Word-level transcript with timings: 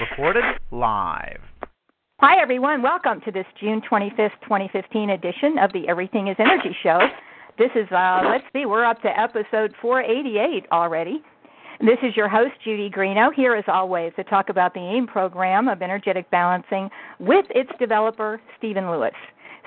Recorded 0.00 0.42
live. 0.72 1.38
Hi, 2.18 2.42
everyone. 2.42 2.82
Welcome 2.82 3.20
to 3.24 3.30
this 3.30 3.46
June 3.60 3.80
25th, 3.88 4.32
2015 4.42 5.10
edition 5.10 5.56
of 5.58 5.72
the 5.72 5.86
Everything 5.86 6.26
is 6.26 6.36
Energy 6.40 6.76
show. 6.82 6.98
This 7.58 7.70
is, 7.76 7.86
uh, 7.92 8.22
let's 8.28 8.42
see, 8.52 8.66
we're 8.66 8.84
up 8.84 9.00
to 9.02 9.20
episode 9.20 9.72
488 9.80 10.66
already. 10.72 11.22
This 11.78 11.98
is 12.02 12.16
your 12.16 12.28
host, 12.28 12.54
Judy 12.64 12.90
Greeno, 12.90 13.32
here 13.32 13.54
as 13.54 13.64
always 13.68 14.12
to 14.16 14.24
talk 14.24 14.48
about 14.48 14.74
the 14.74 14.80
AIM 14.80 15.06
program 15.06 15.68
of 15.68 15.80
energetic 15.80 16.28
balancing 16.32 16.90
with 17.20 17.46
its 17.50 17.70
developer, 17.78 18.40
Stephen 18.58 18.90
Lewis. 18.90 19.14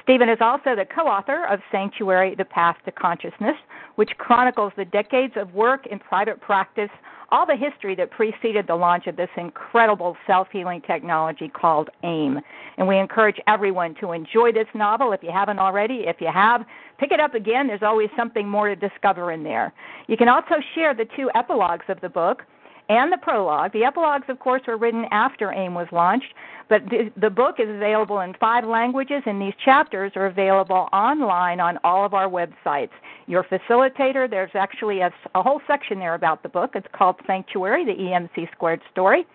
Stephen 0.04 0.27
is 0.27 0.39
also 0.41 0.75
the 0.75 0.86
co 0.86 1.04
author 1.04 1.45
of 1.45 1.59
Sanctuary 1.71 2.36
The 2.36 2.45
Path 2.45 2.75
to 2.84 2.91
Consciousness, 2.91 3.55
which 3.95 4.09
chronicles 4.18 4.73
the 4.75 4.86
decades 4.86 5.36
of 5.38 5.54
work 5.54 5.86
in 5.86 6.00
private 6.00 6.41
practice, 6.41 6.89
all 7.32 7.46
the 7.46 7.56
history 7.56 7.96
that 7.96 8.11
preceded 8.11 8.68
the 8.68 8.75
launch 8.75 9.07
of 9.07 9.15
this 9.15 9.29
incredible 9.38 10.15
self 10.25 10.47
healing 10.51 10.82
technology 10.82 11.47
called 11.47 11.89
AIM. 12.04 12.39
And 12.78 12.88
we 12.88 12.97
encourage 12.97 13.38
everyone 13.47 13.96
to 14.02 14.11
enjoy 14.11 14.52
this 14.52 14.68
novel 14.74 15.11
if 15.11 15.21
you 15.24 15.32
haven't 15.32 15.60
already. 15.60 16.05
If 16.07 16.18
you 16.19 16.29
have, 16.33 16.65
pick 17.00 17.11
it 17.11 17.19
up 17.19 17.33
again. 17.33 17.68
There's 17.68 17.83
always 17.83 18.10
something 18.15 18.47
more 18.47 18.74
to 18.74 18.75
discover 18.75 19.32
in 19.32 19.43
there. 19.43 19.74
You 20.07 20.18
can 20.18 20.29
also 20.29 20.55
share 20.75 20.93
the 20.93 21.05
two 21.15 21.29
epilogues 21.36 21.86
of 21.88 22.00
the 22.02 22.10
book 22.10 22.43
and 22.89 23.11
the 23.11 23.18
prologue. 23.18 23.71
The 23.71 23.84
epilogues, 23.84 24.25
of 24.28 24.39
course, 24.39 24.64
were 24.68 24.78
written 24.78 25.06
after 25.11 25.54
AIM 25.54 25.75
was 25.75 25.88
launched, 25.92 26.34
but 26.68 26.84
the, 26.89 27.11
the 27.20 27.30
book 27.30 27.56
is 27.60 27.70
available 27.70 28.20
in 28.21 28.34
five 28.39 28.66
languages, 28.66 29.21
and 29.25 29.39
these 29.42 29.54
chapters 29.64 30.11
are 30.16 30.25
available 30.25 30.89
online 30.92 31.60
on 31.60 31.78
all 31.83 32.06
of 32.06 32.14
our 32.14 32.28
websites. 32.28 32.89
Your 33.28 33.44
facilitator, 33.44 34.30
there's 34.30 34.52
actually 34.56 35.02
a, 35.02 35.11
a 35.36 35.44
whole 35.44 35.61
section 35.67 36.00
there 36.00 36.16
about 36.16 36.44
the 36.44 36.50
book. 36.50 36.72
It's 36.73 36.88
called 36.94 37.16
Sanctuary, 37.28 37.86
the 37.86 37.94
EMC 37.94 38.52
Squared 38.52 38.81
Story, 38.92 39.25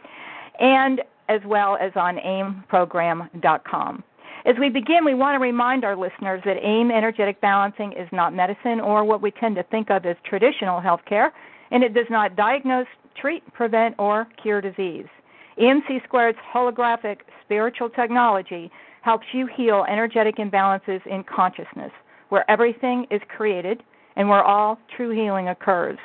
and 0.61 1.00
as 1.28 1.41
well 1.47 1.78
as 1.81 1.93
on 1.95 2.17
aimprogram.com. 2.19 4.05
As 4.47 4.56
we 4.61 4.69
begin, 4.69 5.06
we 5.06 5.15
want 5.15 5.37
to 5.37 5.39
remind 5.39 5.84
our 5.84 5.97
listeners 5.97 6.43
that 6.45 6.56
AIM 6.62 6.91
energetic 6.91 7.41
balancing 7.41 7.93
is 7.93 8.09
not 8.12 8.34
medicine 8.34 8.78
or 8.78 9.03
what 9.05 9.23
we 9.23 9.31
tend 9.31 9.56
to 9.56 9.62
think 9.62 9.91
of 9.91 10.05
as 10.05 10.17
traditional 10.28 10.83
healthcare, 10.83 11.31
and 11.71 11.83
it 11.83 11.95
does 11.95 12.06
not 12.11 12.37
diagnose, 12.37 12.87
treat, 13.20 13.43
prevent, 13.53 13.95
or 13.98 14.27
cure 14.43 14.61
disease. 14.61 15.07
EMC 15.61 16.03
Squared's 16.05 16.39
holographic 16.53 17.19
spiritual 17.45 17.89
technology 17.89 18.71
helps 19.03 19.27
you 19.33 19.47
heal 19.47 19.84
energetic 19.89 20.37
imbalances 20.37 21.06
in 21.06 21.25
consciousness, 21.25 21.93
where 22.31 22.48
everything 22.51 23.06
is 23.11 23.21
created 23.29 23.83
and 24.17 24.29
where 24.29 24.43
all 24.43 24.79
true 24.97 25.11
healing 25.11 25.48
occurs. 25.48 25.98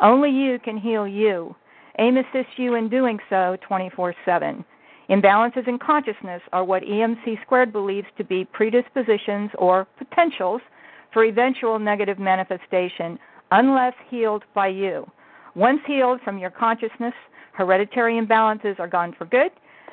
Only 0.00 0.30
you 0.30 0.58
can 0.58 0.76
heal 0.76 1.06
you. 1.06 1.54
AIM 1.98 2.16
assists 2.16 2.52
you 2.56 2.74
in 2.74 2.88
doing 2.88 3.18
so 3.28 3.56
24 3.66 4.14
7. 4.24 4.64
Imbalances 5.10 5.68
in 5.68 5.78
consciousness 5.78 6.40
are 6.52 6.64
what 6.64 6.82
EMC 6.82 7.42
Squared 7.42 7.72
believes 7.72 8.06
to 8.16 8.24
be 8.24 8.44
predispositions 8.44 9.50
or 9.58 9.86
potentials 9.98 10.62
for 11.12 11.24
eventual 11.24 11.78
negative 11.78 12.18
manifestation 12.18 13.18
unless 13.50 13.94
healed 14.08 14.44
by 14.54 14.68
you. 14.68 15.10
Once 15.54 15.80
healed 15.86 16.20
from 16.22 16.38
your 16.38 16.50
consciousness, 16.50 17.14
hereditary 17.52 18.20
imbalances 18.20 18.78
are 18.80 18.88
gone 18.88 19.14
for 19.18 19.26
good. 19.26 19.50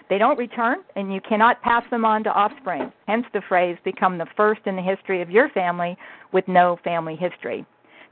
They 0.09 0.17
don't 0.17 0.39
return, 0.39 0.77
and 0.95 1.13
you 1.13 1.21
cannot 1.21 1.61
pass 1.61 1.83
them 1.91 2.05
on 2.05 2.23
to 2.23 2.31
offspring. 2.31 2.91
Hence 3.07 3.25
the 3.33 3.41
phrase, 3.47 3.77
become 3.83 4.17
the 4.17 4.25
first 4.35 4.61
in 4.65 4.75
the 4.75 4.81
history 4.81 5.21
of 5.21 5.29
your 5.29 5.49
family 5.49 5.97
with 6.31 6.47
no 6.47 6.79
family 6.83 7.15
history. 7.15 7.65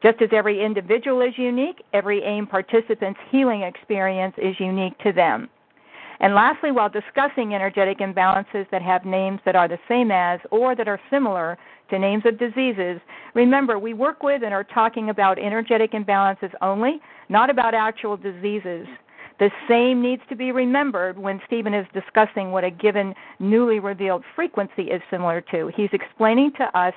Just 0.03 0.21
as 0.21 0.29
every 0.31 0.63
individual 0.63 1.21
is 1.21 1.33
unique, 1.37 1.83
every 1.93 2.21
AIM 2.21 2.45
participant's 2.45 3.19
healing 3.31 3.63
experience 3.63 4.35
is 4.37 4.59
unique 4.59 4.97
to 4.99 5.11
them. 5.11 5.49
And 6.19 6.35
lastly, 6.35 6.71
while 6.71 6.89
discussing 6.89 7.53
energetic 7.53 7.99
imbalances 7.99 8.69
that 8.71 8.81
have 8.81 9.05
names 9.05 9.39
that 9.45 9.55
are 9.55 9.67
the 9.67 9.79
same 9.87 10.11
as 10.11 10.39
or 10.51 10.75
that 10.75 10.87
are 10.87 10.99
similar 11.09 11.57
to 11.89 11.99
names 11.99 12.23
of 12.25 12.39
diseases, 12.39 12.99
remember 13.33 13.79
we 13.79 13.93
work 13.93 14.23
with 14.23 14.43
and 14.43 14.53
are 14.53 14.63
talking 14.63 15.09
about 15.09 15.39
energetic 15.39 15.93
imbalances 15.93 16.51
only, 16.61 16.99
not 17.29 17.49
about 17.49 17.73
actual 17.73 18.17
diseases. 18.17 18.87
The 19.39 19.51
same 19.69 20.01
needs 20.01 20.23
to 20.29 20.35
be 20.35 20.51
remembered 20.51 21.17
when 21.17 21.39
Stephen 21.45 21.73
is 21.73 21.85
discussing 21.93 22.51
what 22.51 22.63
a 22.63 22.71
given 22.71 23.13
newly 23.39 23.79
revealed 23.79 24.23
frequency 24.35 24.83
is 24.83 25.01
similar 25.11 25.41
to. 25.51 25.71
He's 25.75 25.89
explaining 25.93 26.53
to 26.57 26.77
us 26.77 26.93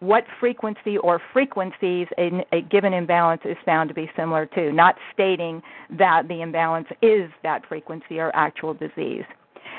what 0.00 0.24
frequency 0.40 0.96
or 0.98 1.20
frequencies 1.32 2.08
a, 2.18 2.44
a, 2.52 2.62
given 2.62 2.92
imbalance 2.94 3.42
is 3.44 3.56
found 3.64 3.88
to 3.88 3.94
be 3.94 4.10
similar 4.16 4.46
to, 4.46 4.72
not 4.72 4.96
stating 5.12 5.62
that 5.90 6.26
the 6.26 6.40
imbalance 6.40 6.88
is 7.02 7.30
that 7.42 7.66
frequency 7.68 8.18
or 8.18 8.34
actual 8.34 8.74
disease. 8.74 9.24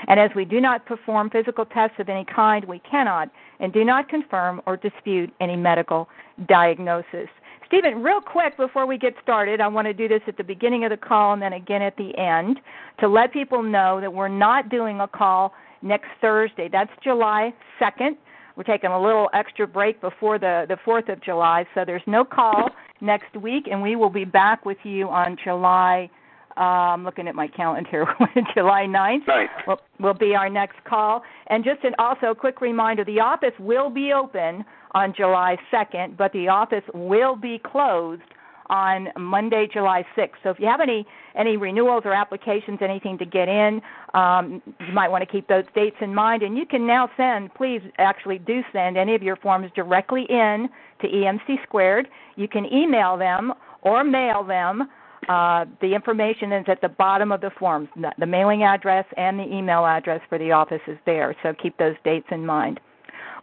And 0.07 0.19
as 0.19 0.31
we 0.35 0.45
do 0.45 0.61
not 0.61 0.85
perform 0.85 1.29
physical 1.29 1.65
tests 1.65 1.95
of 1.99 2.07
any 2.07 2.25
kind, 2.25 2.63
we 2.65 2.79
cannot 2.79 3.29
and 3.59 3.73
do 3.73 3.83
not 3.83 4.09
confirm 4.09 4.61
or 4.65 4.77
dispute 4.77 5.31
any 5.39 5.55
medical 5.55 6.07
diagnosis. 6.47 7.27
Stephen, 7.71 8.03
real 8.03 8.19
quick 8.19 8.57
before 8.57 8.85
we 8.85 8.97
get 8.97 9.13
started, 9.23 9.61
I 9.61 9.67
want 9.69 9.85
to 9.85 9.93
do 9.93 10.09
this 10.09 10.19
at 10.27 10.35
the 10.35 10.43
beginning 10.43 10.83
of 10.83 10.89
the 10.89 10.97
call 10.97 11.31
and 11.31 11.41
then 11.41 11.53
again 11.53 11.81
at 11.81 11.95
the 11.95 12.11
end 12.17 12.59
to 12.99 13.07
let 13.07 13.31
people 13.31 13.63
know 13.63 14.01
that 14.01 14.11
we're 14.11 14.27
not 14.27 14.67
doing 14.67 14.99
a 14.99 15.07
call 15.07 15.53
next 15.81 16.07
Thursday. 16.19 16.67
That's 16.69 16.91
July 17.01 17.53
2nd. 17.79 18.17
We're 18.57 18.63
taking 18.63 18.89
a 18.89 19.01
little 19.01 19.29
extra 19.33 19.65
break 19.65 20.01
before 20.01 20.37
the, 20.37 20.65
the 20.67 20.75
4th 20.85 21.13
of 21.13 21.23
July, 21.23 21.65
so 21.73 21.85
there's 21.85 22.01
no 22.07 22.25
call 22.25 22.71
next 22.99 23.37
week, 23.37 23.69
and 23.71 23.81
we 23.81 23.95
will 23.95 24.09
be 24.09 24.25
back 24.25 24.65
with 24.65 24.79
you 24.83 25.07
on 25.07 25.37
July. 25.41 26.09
Uh, 26.57 26.61
I'm 26.61 27.03
looking 27.03 27.27
at 27.27 27.35
my 27.35 27.47
calendar 27.47 27.89
here. 28.33 28.43
July 28.53 28.85
9th 28.87 29.27
Right. 29.27 29.49
will, 29.67 29.79
will 29.99 30.13
be 30.13 30.35
our 30.35 30.49
next 30.49 30.83
call. 30.85 31.23
And 31.47 31.63
just 31.63 31.83
an 31.83 31.93
also 31.99 32.27
a 32.27 32.35
quick 32.35 32.61
reminder: 32.61 33.03
the 33.03 33.19
office 33.19 33.53
will 33.59 33.89
be 33.89 34.13
open 34.13 34.65
on 34.93 35.13
July 35.15 35.57
2nd, 35.71 36.17
but 36.17 36.31
the 36.33 36.47
office 36.49 36.83
will 36.93 37.35
be 37.35 37.59
closed 37.63 38.21
on 38.69 39.09
Monday, 39.19 39.67
July 39.71 40.03
6th. 40.17 40.29
So 40.43 40.49
if 40.49 40.59
you 40.59 40.65
have 40.65 40.79
any 40.81 41.05
any 41.35 41.57
renewals 41.57 42.03
or 42.05 42.13
applications, 42.13 42.79
anything 42.81 43.17
to 43.17 43.25
get 43.25 43.47
in, 43.47 43.81
um, 44.13 44.61
you 44.79 44.93
might 44.93 45.09
want 45.09 45.21
to 45.21 45.25
keep 45.25 45.47
those 45.47 45.63
dates 45.75 45.95
in 46.01 46.13
mind. 46.13 46.41
And 46.43 46.57
you 46.57 46.65
can 46.65 46.85
now 46.87 47.09
send, 47.15 47.53
please 47.53 47.81
actually 47.99 48.39
do 48.39 48.61
send 48.73 48.97
any 48.97 49.15
of 49.15 49.23
your 49.23 49.35
forms 49.37 49.71
directly 49.75 50.25
in 50.29 50.69
to 51.01 51.07
EMC 51.07 51.63
Squared. 51.63 52.07
You 52.35 52.47
can 52.47 52.65
email 52.65 53.17
them 53.17 53.53
or 53.81 54.03
mail 54.03 54.43
them. 54.43 54.89
Uh, 55.29 55.65
the 55.81 55.93
information 55.93 56.51
is 56.51 56.65
at 56.67 56.81
the 56.81 56.89
bottom 56.89 57.31
of 57.31 57.41
the 57.41 57.51
forms. 57.59 57.89
The 58.17 58.25
mailing 58.25 58.63
address 58.63 59.05
and 59.17 59.39
the 59.39 59.43
email 59.43 59.85
address 59.85 60.21
for 60.27 60.37
the 60.37 60.51
office 60.51 60.81
is 60.87 60.97
there. 61.05 61.35
So 61.43 61.53
keep 61.61 61.77
those 61.77 61.95
dates 62.03 62.27
in 62.31 62.45
mind. 62.45 62.79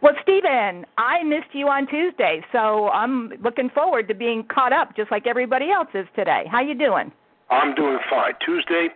Well, 0.01 0.13
Stephen, 0.21 0.85
I 0.97 1.23
missed 1.23 1.53
you 1.53 1.67
on 1.67 1.87
Tuesday, 1.87 2.41
so 2.53 2.89
I'm 2.89 3.33
looking 3.43 3.69
forward 3.69 4.07
to 4.07 4.13
being 4.13 4.45
caught 4.49 4.71
up, 4.71 4.95
just 4.95 5.11
like 5.11 5.27
everybody 5.27 5.71
else 5.71 5.89
is 5.93 6.07
today. 6.15 6.45
How 6.49 6.61
you 6.61 6.73
doing? 6.73 7.11
I'm 7.49 7.75
doing 7.75 7.97
fine. 8.09 8.33
Tuesday, 8.45 8.89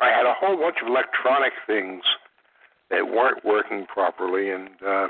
I 0.00 0.08
had 0.08 0.24
a 0.24 0.32
whole 0.32 0.56
bunch 0.56 0.76
of 0.82 0.88
electronic 0.88 1.52
things 1.66 2.02
that 2.90 3.06
weren't 3.06 3.44
working 3.44 3.84
properly, 3.86 4.50
and 4.50 4.68
uh, 4.86 5.08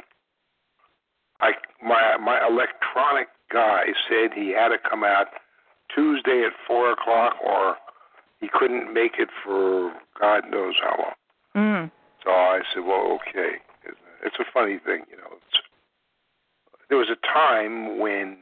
I 1.41 1.53
my 1.83 2.17
my 2.17 2.45
electronic 2.49 3.29
guy 3.53 3.85
said 4.09 4.33
he 4.35 4.51
had 4.51 4.69
to 4.69 4.79
come 4.79 5.05
out 5.05 5.27
Tuesday 5.95 6.45
at 6.47 6.53
four 6.67 6.93
o'clock, 6.93 7.37
or 7.45 7.77
he 8.41 8.49
couldn't 8.53 8.93
make 8.93 9.13
it 9.19 9.29
for 9.45 9.93
God 10.21 10.45
knows 10.51 10.75
how 10.83 10.97
long. 10.99 11.15
Mm. 11.57 11.91
So 12.25 12.31
I 12.31 12.61
said, 12.75 12.85
well, 12.85 13.19
okay. 13.21 13.57
It's 14.25 14.37
a 14.41 14.45
funny 14.53 14.79
thing, 14.85 15.05
you 15.11 15.17
know. 15.17 15.37
It's, 15.37 15.61
there 16.89 16.99
was 16.99 17.09
a 17.09 17.27
time 17.27 17.99
when 17.99 18.37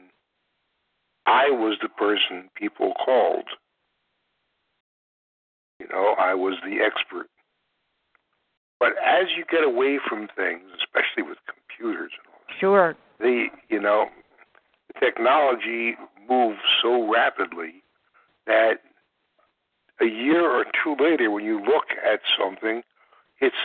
I 1.25 1.49
was 1.49 1.77
the 1.81 1.89
person 1.89 2.49
people 2.55 2.93
called. 3.03 3.45
You 5.79 5.87
know, 5.89 6.15
I 6.17 6.33
was 6.33 6.55
the 6.63 6.83
expert. 6.83 7.27
But 8.79 8.93
as 9.03 9.27
you 9.35 9.43
get 9.49 9.63
away 9.63 9.99
from 10.07 10.27
things, 10.35 10.63
especially 10.77 11.23
with 11.27 11.37
computers 11.47 12.11
and 12.17 12.33
all 12.33 12.41
that, 12.47 12.59
Sure. 12.59 12.95
the 13.19 13.47
you 13.69 13.79
know, 13.79 14.07
the 14.87 14.99
technology 14.99 15.95
moves 16.29 16.59
so 16.81 17.11
rapidly 17.11 17.83
that 18.45 18.81
a 19.99 20.05
year 20.05 20.49
or 20.49 20.65
two 20.83 20.95
later, 21.01 21.31
when 21.31 21.43
you 21.43 21.59
look 21.59 21.85
at 22.03 22.21
something, 22.39 22.83
it's 23.39 23.55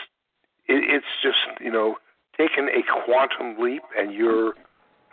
it, 0.67 0.83
it's 0.89 1.07
just 1.23 1.61
you 1.61 1.71
know 1.71 1.97
taken 2.37 2.69
a 2.69 2.83
quantum 3.05 3.63
leap, 3.63 3.83
and 3.97 4.13
you're 4.15 4.55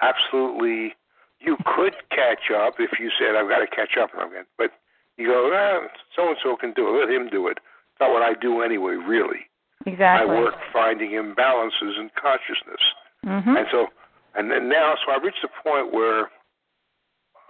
absolutely 0.02 0.96
you 1.40 1.58
could 1.76 1.94
catch 2.10 2.52
up 2.56 2.76
if 2.80 3.00
you 3.00 3.10
said 3.18 3.36
I've 3.36 3.50
got 3.50 3.60
to 3.60 3.68
catch 3.68 3.98
up, 4.02 4.12
and 4.14 4.22
I'm 4.22 4.30
going, 4.30 4.46
but 4.58 4.72
you 5.18 5.28
go, 5.28 5.88
so 6.16 6.30
and 6.30 6.38
so 6.42 6.56
can 6.56 6.74
do 6.74 6.88
it. 6.88 7.00
Let 7.00 7.10
him 7.10 7.30
do 7.30 7.48
it. 7.48 7.58
It's 7.60 8.00
not 8.00 8.12
what 8.12 8.24
I 8.24 8.34
do 8.40 8.62
anyway, 8.62 8.94
really. 8.96 9.48
Exactly. 9.86 10.36
I 10.36 10.40
work 10.40 10.56
finding 10.72 11.12
imbalances 11.12 12.00
in 12.00 12.10
consciousness, 12.20 12.84
Mm-hmm. 13.26 13.58
and 13.58 13.68
so 13.70 13.88
and 14.36 14.50
then 14.50 14.70
now, 14.70 14.94
so 15.04 15.12
I've 15.12 15.24
reached 15.24 15.44
a 15.44 15.52
point 15.64 15.94
where 15.94 16.30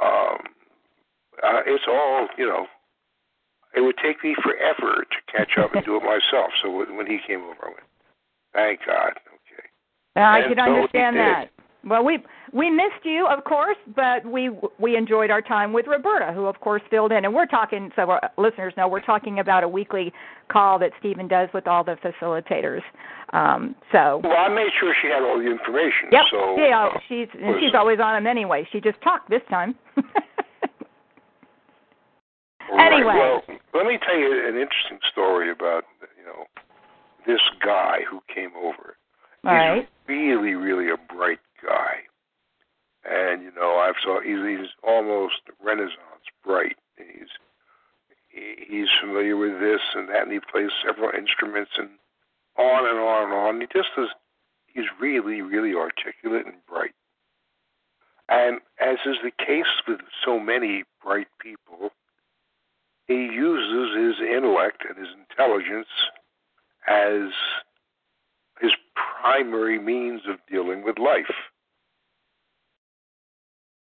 um, 0.01 0.37
uh, 1.43 1.61
it's 1.65 1.85
all 1.87 2.27
you 2.37 2.47
know. 2.47 2.67
it 3.75 3.81
would 3.81 3.97
take 4.01 4.23
me 4.23 4.35
forever 4.41 5.05
to 5.05 5.17
catch 5.31 5.57
up 5.57 5.73
and 5.75 5.85
do 5.85 5.95
it 5.97 6.03
myself. 6.15 6.51
So 6.63 6.71
when 6.71 7.07
he 7.07 7.19
came 7.25 7.41
over, 7.43 7.63
I 7.63 7.67
went, 7.67 7.87
"Thank 8.53 8.79
God." 8.85 9.11
Okay. 9.11 9.67
I 10.15 10.39
And 10.39 10.55
can 10.55 10.65
so 10.65 10.73
understand 10.75 11.15
that. 11.17 11.49
Well, 11.85 12.03
we 12.03 12.19
we 12.51 12.69
missed 12.69 13.05
you, 13.05 13.25
of 13.27 13.45
course, 13.45 13.77
but 13.95 14.25
we 14.25 14.49
we 14.79 14.97
enjoyed 14.97 15.31
our 15.31 15.41
time 15.41 15.71
with 15.71 15.87
Roberta, 15.87 16.33
who 16.33 16.45
of 16.45 16.59
course 16.59 16.81
filled 16.89 17.11
in. 17.13 17.23
And 17.23 17.33
we're 17.33 17.45
talking, 17.45 17.89
so 17.95 18.09
our 18.09 18.31
listeners 18.37 18.73
know, 18.75 18.87
we're 18.87 18.99
talking 18.99 19.39
about 19.39 19.63
a 19.63 19.67
weekly 19.67 20.11
call 20.51 20.77
that 20.79 20.91
Stephen 20.99 21.27
does 21.27 21.47
with 21.53 21.67
all 21.67 21.85
the 21.85 21.95
facilitators. 22.03 22.81
Um, 23.31 23.75
so 23.91 24.19
Well, 24.23 24.35
I 24.37 24.49
made 24.49 24.69
sure 24.79 24.93
she 25.01 25.07
had 25.07 25.23
all 25.23 25.37
the 25.37 25.49
information. 25.49 26.09
Yep. 26.11 26.23
So 26.31 26.57
yeah, 26.57 26.89
she's 27.07 27.27
and 27.41 27.55
she's 27.61 27.73
always 27.73 27.99
on 27.99 28.15
them 28.15 28.27
anyway. 28.27 28.67
She 28.71 28.81
just 28.81 29.01
talked 29.01 29.29
this 29.29 29.43
time. 29.49 29.75
Right. 32.71 32.93
Anyway. 32.93 33.15
Well, 33.17 33.41
let 33.73 33.85
me 33.85 33.97
tell 34.05 34.17
you 34.17 34.47
an 34.47 34.55
interesting 34.55 34.99
story 35.11 35.51
about 35.51 35.85
you 36.17 36.23
know 36.25 36.45
this 37.25 37.41
guy 37.63 37.99
who 38.09 38.21
came 38.33 38.51
over. 38.57 38.95
All 39.43 39.51
he's 39.51 39.85
right. 39.85 39.89
really, 40.07 40.53
really 40.53 40.91
a 40.91 40.97
bright 41.13 41.39
guy, 41.69 41.93
and 43.05 43.43
you 43.43 43.51
know 43.51 43.77
I've 43.77 44.01
saw 44.03 44.19
he's, 44.21 44.41
he's 44.41 44.69
almost 44.83 45.41
Renaissance 45.63 46.25
bright. 46.43 46.77
He's 46.97 47.29
he- 48.29 48.65
he's 48.67 48.89
familiar 49.01 49.37
with 49.37 49.59
this 49.59 49.81
and 49.93 50.09
that, 50.09 50.23
and 50.23 50.31
he 50.31 50.39
plays 50.39 50.71
several 50.83 51.11
instruments 51.15 51.71
and 51.77 51.89
on 52.57 52.87
and 52.87 52.99
on 52.99 53.23
and 53.25 53.33
on. 53.33 53.61
He 53.61 53.67
just 53.73 53.89
is 53.97 54.09
he's 54.67 54.85
really, 54.99 55.41
really 55.41 55.73
articulate 55.75 56.45
and 56.45 56.65
bright. 56.67 56.93
And 58.29 58.59
as 58.79 58.97
is 59.05 59.17
the 59.23 59.31
case 59.43 59.81
with 59.87 59.99
so 60.23 60.39
many 60.39 60.83
bright 61.03 61.27
people, 61.41 61.91
he 63.07 63.25
uses 63.25 64.19
his 64.19 64.27
intellect 64.27 64.83
and 64.87 64.97
his 64.97 65.15
intelligence 65.17 65.87
as 66.87 67.31
his 68.61 68.71
primary 69.23 69.79
means 69.79 70.21
of 70.29 70.37
dealing 70.51 70.83
with 70.83 70.99
life. 70.99 71.33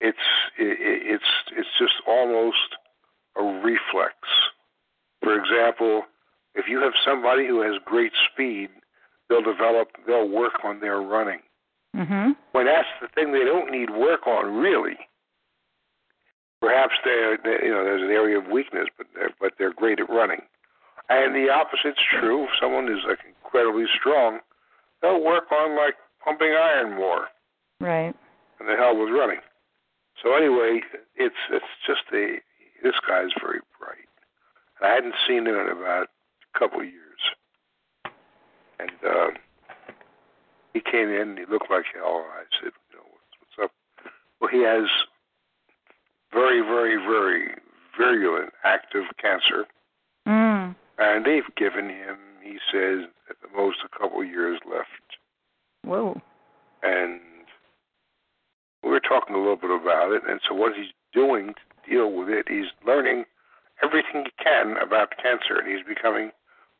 It's 0.01 0.17
it, 0.57 0.77
it's 0.79 1.31
it's 1.55 1.69
just 1.77 1.95
almost 2.07 2.75
a 3.37 3.43
reflex. 3.43 4.15
For 5.21 5.37
example, 5.37 6.03
if 6.55 6.67
you 6.67 6.81
have 6.81 6.93
somebody 7.05 7.47
who 7.47 7.61
has 7.61 7.75
great 7.85 8.13
speed, 8.31 8.69
they'll 9.27 9.41
develop 9.43 9.89
they'll 10.07 10.29
work 10.29 10.63
on 10.63 10.79
their 10.79 11.01
running. 11.01 11.41
Mhm. 11.95 12.35
When 12.51 12.65
that's 12.65 12.87
the 13.01 13.07
thing 13.09 13.31
they 13.31 13.43
don't 13.43 13.71
need 13.71 13.89
work 13.89 14.27
on 14.27 14.55
really. 14.55 14.97
Perhaps 16.61 16.93
they're, 17.05 17.37
they 17.37 17.65
you 17.65 17.71
know 17.71 17.83
there's 17.83 18.01
an 18.01 18.11
area 18.11 18.37
of 18.37 18.47
weakness, 18.47 18.87
but 18.97 19.07
they're, 19.15 19.31
but 19.39 19.53
they're 19.57 19.73
great 19.73 19.99
at 19.99 20.09
running. 20.09 20.41
And 21.09 21.33
the 21.33 21.49
opposite's 21.49 22.01
true. 22.19 22.43
If 22.43 22.51
someone 22.61 22.87
is 22.87 22.99
like 23.07 23.19
incredibly 23.25 23.85
strong, 23.99 24.39
they'll 25.01 25.23
work 25.23 25.51
on 25.51 25.75
like 25.75 25.95
pumping 26.23 26.51
iron 26.51 26.95
more 26.95 27.27
Right. 27.81 28.13
And 28.59 28.67
the 28.67 28.75
hell 28.75 28.95
with 28.97 29.09
running. 29.09 29.39
So 30.23 30.33
anyway, 30.35 30.81
it's 31.15 31.35
it's 31.51 31.65
just 31.87 32.01
a 32.13 32.37
this 32.83 32.95
guy's 33.07 33.31
very 33.41 33.59
bright. 33.79 34.07
And 34.81 34.89
I 34.89 34.95
hadn't 34.95 35.15
seen 35.27 35.45
him 35.47 35.55
in 35.55 35.69
about 35.69 36.07
a 36.55 36.59
couple 36.59 36.79
of 36.79 36.85
years. 36.85 36.95
And 38.79 38.91
uh, 39.05 39.27
he 40.73 40.79
came 40.81 41.09
in 41.09 41.29
and 41.29 41.37
he 41.39 41.45
looked 41.45 41.69
like 41.69 41.85
hell. 41.93 42.25
I 42.31 42.43
said, 42.61 42.71
you 42.91 42.97
know, 42.97 43.03
what's, 43.11 43.57
what's 43.57 43.65
up? 43.65 43.71
Well, 44.39 44.49
he 44.49 44.63
has 44.63 44.87
very, 46.31 46.61
very, 46.61 46.95
very 46.95 47.55
virulent 47.97 48.53
active 48.63 49.03
cancer, 49.21 49.65
Mm. 50.27 50.75
and 50.99 51.25
they've 51.25 51.55
given 51.57 51.89
him, 51.89 52.17
he 52.43 52.57
says, 52.71 53.09
at 53.29 53.35
the 53.41 53.47
most 53.57 53.77
a 53.83 53.89
couple 53.97 54.21
of 54.21 54.27
years 54.27 54.59
left. 54.69 55.17
Whoa. 55.83 56.21
and 56.83 57.19
we 58.83 58.89
were 58.89 58.99
talking 58.99 59.35
a 59.35 59.39
little 59.39 59.55
bit 59.55 59.71
about 59.71 60.11
it. 60.11 60.23
And 60.27 60.39
so, 60.47 60.55
what 60.55 60.75
he's 60.75 60.93
doing 61.13 61.53
to 61.53 61.89
deal 61.89 62.11
with 62.11 62.29
it, 62.29 62.47
he's 62.47 62.71
learning 62.85 63.25
everything 63.83 64.25
he 64.25 64.43
can 64.43 64.77
about 64.77 65.13
cancer, 65.21 65.59
and 65.59 65.67
he's 65.67 65.85
becoming 65.85 66.31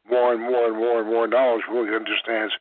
more 0.10 0.34
and 0.34 0.42
more 0.42 0.68
and 0.68 0.78
more 0.78 1.00
and 1.02 1.10
more 1.10 1.28
knowledgeable. 1.28 1.86
He 1.86 1.96
understands 1.96 2.54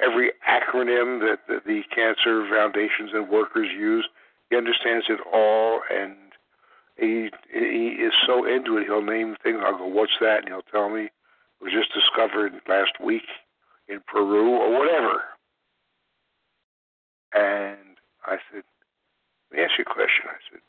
every 0.00 0.32
acronym 0.48 1.20
that 1.20 1.40
the, 1.66 1.82
cancer 1.94 2.46
foundations 2.48 3.10
and 3.12 3.28
workers 3.28 3.68
use. 3.76 4.08
He 4.50 4.56
understands 4.56 5.06
it 5.08 5.20
all, 5.32 5.80
and 5.92 6.14
he 6.96 7.30
he 7.52 7.88
is 8.00 8.12
so 8.26 8.44
into 8.46 8.78
it. 8.78 8.84
He'll 8.86 9.02
name 9.02 9.36
things. 9.42 9.58
I'll 9.62 9.78
go, 9.78 9.86
"What's 9.86 10.18
that?" 10.20 10.40
and 10.40 10.48
he'll 10.48 10.62
tell 10.62 10.88
me. 10.88 11.10
It 11.60 11.64
was 11.64 11.72
just 11.72 11.92
discovered 11.92 12.52
last 12.68 13.00
week 13.02 13.26
in 13.88 14.00
Peru 14.06 14.50
or 14.50 14.78
whatever. 14.78 15.22
And 17.34 17.87
I 18.26 18.36
said, 18.50 18.62
let 19.50 19.58
me 19.58 19.64
ask 19.64 19.78
you 19.78 19.84
a 19.88 19.94
question. 19.94 20.24
I 20.28 20.38
said, 20.50 20.60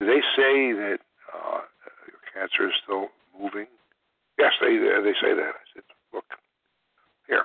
do 0.00 0.06
they 0.06 0.20
say 0.36 0.72
that 0.72 0.98
uh, 1.32 1.60
your 2.08 2.22
cancer 2.34 2.68
is 2.68 2.74
still 2.82 3.08
moving? 3.38 3.66
Yes, 4.38 4.52
they 4.60 4.76
they 4.76 5.14
say 5.20 5.34
that. 5.34 5.54
I 5.54 5.64
said, 5.74 5.84
look, 6.12 6.24
here. 7.28 7.44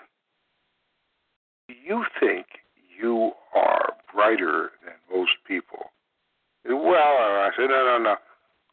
Do 1.68 1.76
you 1.76 2.06
think 2.20 2.48
you 3.00 3.32
are 3.54 3.94
brighter 4.14 4.72
than 4.84 4.96
most 5.14 5.34
people? 5.48 5.92
Said, 6.66 6.74
well, 6.74 6.96
I 6.98 7.52
said, 7.56 7.70
no, 7.70 7.86
no, 7.86 8.00
no. 8.02 8.16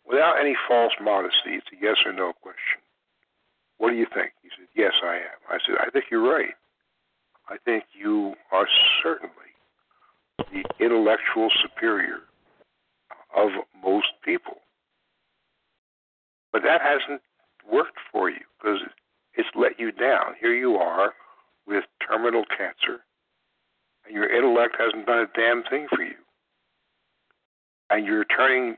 Without 0.07 0.41
any 0.41 0.57
false 0.69 0.93
modesty, 1.01 1.57
it's 1.61 1.67
a 1.73 1.77
yes 1.81 1.97
or 2.07 2.13
no 2.13 2.33
question. 2.41 2.81
What 3.79 3.91
do 3.91 3.97
you 3.97 4.07
think? 4.15 4.33
He 4.43 4.49
said, 4.57 4.69
yes, 4.75 4.93
I 5.03 5.17
am. 5.17 5.39
I 5.51 5.59
said, 5.67 5.77
I 5.81 5.91
think 5.91 6.07
you're 6.11 6.23
right. 6.29 6.55
I 7.49 7.57
think 7.65 7.85
you 7.93 8.35
are 8.53 8.67
certainly 9.03 9.53
the 10.39 10.65
intellectual 10.81 11.51
superior 11.63 12.19
of 13.37 13.51
most 13.83 14.09
people. 14.25 14.55
But 16.53 16.63
that 16.63 16.81
hasn't 16.81 17.21
worked 17.71 17.99
for 18.13 18.31
you 18.31 18.41
because 18.59 18.81
it's 19.35 19.49
let 19.55 19.79
you 19.79 19.91
down. 19.93 20.35
Here 20.41 20.55
you 20.55 20.77
are 20.77 21.13
with 21.67 21.85
terminal 22.07 22.45
cancer, 22.45 23.03
and 24.05 24.15
your 24.15 24.31
intellect 24.31 24.77
hasn't 24.79 25.07
done 25.07 25.21
a 25.21 25.39
damn 25.39 25.63
thing 25.65 25.87
for 25.95 26.03
you. 26.03 26.15
And 27.91 28.07
you're 28.07 28.25
turning 28.25 28.77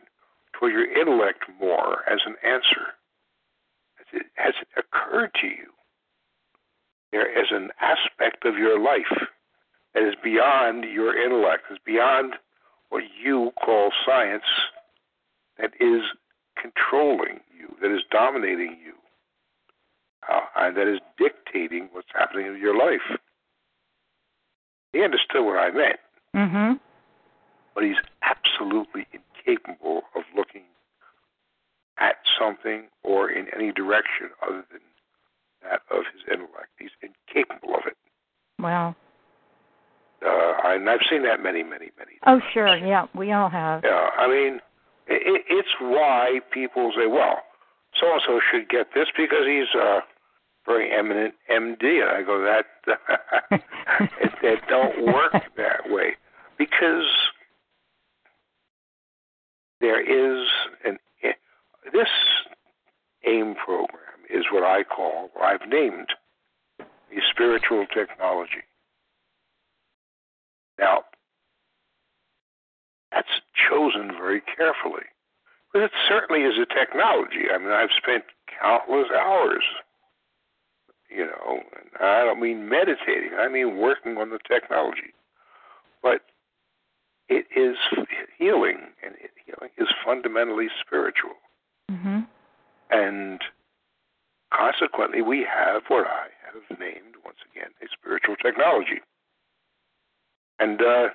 toward 0.52 0.72
your 0.72 0.90
intellect 0.90 1.44
more 1.60 2.08
as 2.10 2.20
an 2.26 2.36
answer. 2.44 2.94
Has 3.96 4.06
it, 4.20 4.26
has 4.34 4.54
it 4.60 4.68
occurred 4.78 5.30
to 5.40 5.46
you? 5.46 5.72
There 7.12 7.30
is 7.30 7.48
an 7.50 7.70
aspect 7.80 8.44
of 8.44 8.56
your 8.56 8.80
life 8.80 9.28
that 9.96 10.06
is 10.06 10.14
beyond 10.22 10.84
your 10.84 11.16
intellect, 11.16 11.64
is 11.72 11.78
beyond 11.84 12.34
what 12.90 13.02
you 13.18 13.50
call 13.64 13.90
science, 14.04 14.44
that 15.58 15.70
is 15.80 16.02
controlling 16.60 17.40
you, 17.58 17.74
that 17.80 17.90
is 17.90 18.02
dominating 18.10 18.76
you, 18.84 18.92
uh, 20.30 20.40
and 20.56 20.76
that 20.76 20.86
is 20.86 21.00
dictating 21.16 21.88
what's 21.92 22.08
happening 22.14 22.44
in 22.44 22.58
your 22.60 22.76
life. 22.76 23.18
He 24.92 25.02
understood 25.02 25.46
what 25.46 25.56
I 25.56 25.70
meant, 25.70 26.00
Mhm. 26.34 26.78
but 27.74 27.82
he's 27.82 28.00
absolutely 28.20 29.06
incapable 29.12 30.06
of 30.14 30.24
looking 30.34 30.66
at 31.96 32.18
something 32.38 32.90
or 33.02 33.30
in 33.30 33.48
any 33.54 33.72
direction 33.72 34.30
other 34.42 34.60
than 34.70 34.82
that 35.62 35.80
of 35.88 36.06
his 36.08 36.22
intellect. 36.28 36.68
He's 36.78 36.94
incapable 37.00 37.74
of 37.76 37.86
it. 37.86 37.96
Wow. 38.58 38.94
Uh, 40.24 40.54
and 40.64 40.88
I've 40.88 41.00
seen 41.10 41.22
that 41.24 41.42
many, 41.42 41.62
many, 41.62 41.90
many 41.98 42.18
Times. 42.24 42.42
Oh, 42.42 42.50
sure. 42.52 42.76
Yeah, 42.76 43.06
we 43.14 43.32
all 43.32 43.48
have. 43.48 43.82
Yeah, 43.84 44.10
I 44.18 44.26
mean, 44.28 44.60
it, 45.06 45.44
it's 45.48 45.68
why 45.80 46.40
people 46.52 46.92
say, 46.96 47.06
well, 47.06 47.38
so 48.00 48.12
and 48.12 48.22
so 48.26 48.40
should 48.50 48.68
get 48.68 48.88
this 48.94 49.08
because 49.16 49.46
he's 49.46 49.74
a 49.80 50.00
very 50.66 50.90
eminent 50.92 51.34
MD. 51.50 52.02
And 52.02 52.10
I 52.10 52.22
go, 52.22 52.42
that 52.42 52.66
it, 54.20 54.32
it 54.42 54.60
don't 54.68 55.06
work 55.06 55.32
that 55.56 55.90
way 55.90 56.16
because 56.58 57.06
there 59.80 60.00
is 60.00 60.48
an 60.84 60.98
this 61.92 62.08
AIM 63.24 63.54
program 63.54 64.00
is 64.28 64.44
what 64.52 64.64
I 64.64 64.82
call, 64.82 65.30
I've 65.40 65.68
named, 65.68 66.08
a 66.80 67.20
spiritual 67.30 67.86
technology. 67.86 68.64
Now, 70.78 71.04
that's 73.12 73.40
chosen 73.54 74.12
very 74.12 74.40
carefully. 74.40 75.04
But 75.72 75.82
it 75.82 75.90
certainly 76.08 76.42
is 76.42 76.58
a 76.58 76.66
technology. 76.66 77.50
I 77.52 77.58
mean, 77.58 77.70
I've 77.70 77.90
spent 77.96 78.24
countless 78.60 79.08
hours, 79.10 79.64
you 81.10 81.26
know, 81.26 81.60
and 81.76 81.90
I 82.00 82.24
don't 82.24 82.40
mean 82.40 82.68
meditating, 82.68 83.32
I 83.38 83.48
mean 83.48 83.76
working 83.76 84.16
on 84.16 84.30
the 84.30 84.38
technology. 84.46 85.12
But 86.02 86.22
it 87.28 87.46
is 87.54 87.76
healing, 88.38 88.78
and 89.04 89.14
it, 89.16 89.32
healing 89.44 89.72
is 89.78 89.88
fundamentally 90.04 90.68
spiritual. 90.80 91.34
Mhm. 91.90 92.26
And 92.90 93.26
And 93.36 93.42
consequently, 94.52 95.20
we 95.20 95.44
have 95.44 95.82
what 95.88 96.06
I 96.06 96.28
have 96.46 96.78
named, 96.78 97.16
once 97.24 97.38
again, 97.50 97.70
a 97.82 97.88
spiritual 97.88 98.36
technology. 98.36 99.00
And 100.58 100.80
uh, 100.80 101.08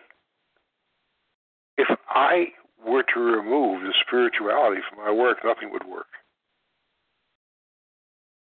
if 1.77 1.88
I 2.10 2.48
were 2.86 3.03
to 3.13 3.19
remove 3.19 3.81
the 3.81 3.93
spirituality 4.05 4.81
from 4.89 5.03
my 5.03 5.12
work, 5.12 5.39
nothing 5.43 5.71
would 5.71 5.86
work. 5.86 6.07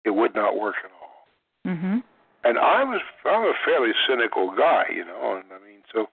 It 0.05 0.11
would 0.11 0.35
not 0.35 0.59
work 0.59 0.75
at 0.83 0.91
all. 0.91 1.73
Mm-hmm. 1.73 1.99
And 2.45 2.57
I 2.57 2.83
was 2.83 3.01
I'm 3.25 3.43
a 3.43 3.53
fairly 3.63 3.91
cynical 4.07 4.51
guy, 4.51 4.85
you 4.93 5.05
know, 5.05 5.37
and 5.37 5.45
I 5.53 5.65
mean, 5.65 5.79
so 5.93 6.07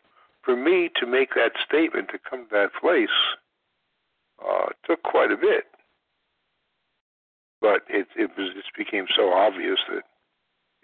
for 0.44 0.56
me 0.56 0.90
to 1.00 1.06
make 1.06 1.34
that 1.34 1.52
statement 1.66 2.08
to 2.10 2.18
come 2.18 2.44
to 2.44 2.50
that 2.52 2.70
place 2.80 3.08
uh, 4.44 4.66
took 4.86 5.02
quite 5.02 5.32
a 5.32 5.36
bit. 5.36 5.64
But 7.60 7.82
it 7.88 8.06
it 8.16 8.30
was 8.38 8.50
it 8.56 8.64
became 8.78 9.06
so 9.16 9.32
obvious 9.32 9.78
that 9.88 10.04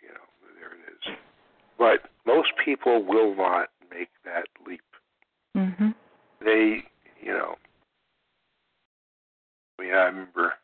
you 0.03 0.09
know 0.09 0.27
there 0.59 0.73
it 0.73 0.83
is. 0.93 1.17
But 1.79 2.11
most 2.27 2.51
people 2.63 3.05
will 3.05 3.35
not 3.35 3.69
make 3.97 4.09
that 4.25 4.47
leap. 4.67 4.81
Mm-hmm. 5.57 5.91
They, 6.45 6.85
you 7.23 7.33
know, 7.33 7.55
I 9.79 9.83
mean, 9.83 9.93
I 9.93 10.05
remember 10.05 10.55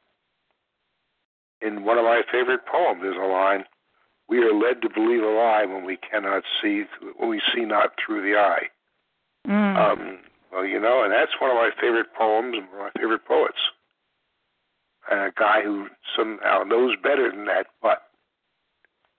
in 1.61 1.85
one 1.85 1.99
of 1.99 2.05
my 2.05 2.23
favorite 2.31 2.67
poems, 2.67 3.01
there's 3.03 3.17
a 3.17 3.27
line: 3.27 3.65
"We 4.29 4.39
are 4.39 4.53
led 4.53 4.83
to 4.83 4.91
believe 4.91 5.23
a 5.23 5.27
lie 5.27 5.65
when 5.67 5.85
we 5.85 5.97
cannot 5.97 6.43
see, 6.61 6.85
when 7.17 7.31
we 7.31 7.41
see 7.55 7.65
not 7.65 7.93
through 8.05 8.23
the 8.23 8.39
eye." 8.39 8.69
Mm. 9.47 9.77
Um, 9.77 10.19
well, 10.53 10.65
you 10.65 10.79
know, 10.81 11.03
and 11.03 11.13
that's 11.13 11.33
one 11.41 11.51
of 11.51 11.57
my 11.57 11.71
favorite 11.81 12.15
poems 12.17 12.55
and 12.57 12.69
one 12.69 12.87
of 12.87 12.93
my 12.95 13.01
favorite 13.01 13.25
poets. 13.25 13.59
And 15.11 15.21
a 15.21 15.33
guy 15.37 15.63
who 15.65 15.89
somehow 16.17 16.63
knows 16.65 16.95
better 17.03 17.31
than 17.31 17.47
that, 17.47 17.67
but 17.81 18.03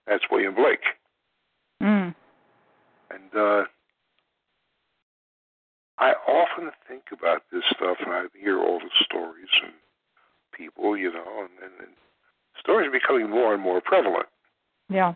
that's 0.06 0.24
William 0.30 0.54
Blake. 0.54 0.84
Mm. 1.82 2.14
And 3.10 3.36
uh, 3.36 3.64
I 6.04 6.12
often 6.28 6.70
think 6.86 7.04
about 7.12 7.42
this 7.50 7.62
stuff, 7.74 7.96
and 8.04 8.12
I 8.12 8.24
hear 8.38 8.58
all 8.58 8.78
the 8.78 8.90
stories 9.04 9.48
and 9.62 9.72
people, 10.52 10.96
you 10.98 11.10
know, 11.10 11.32
and, 11.40 11.50
and, 11.64 11.72
and 11.80 11.94
stories 12.60 12.88
are 12.88 12.92
becoming 12.92 13.30
more 13.30 13.54
and 13.54 13.62
more 13.62 13.80
prevalent. 13.80 14.26
Yeah. 14.90 15.14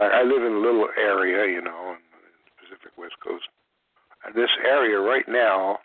I, 0.00 0.06
I 0.06 0.22
live 0.22 0.42
in 0.42 0.52
a 0.52 0.58
little 0.58 0.88
area, 0.98 1.46
you 1.54 1.62
know, 1.62 1.94
in 1.94 2.02
the 2.10 2.52
Pacific 2.60 2.98
West 2.98 3.14
Coast. 3.24 3.44
And 4.24 4.34
this 4.34 4.50
area 4.66 4.98
right 4.98 5.28
now, 5.28 5.78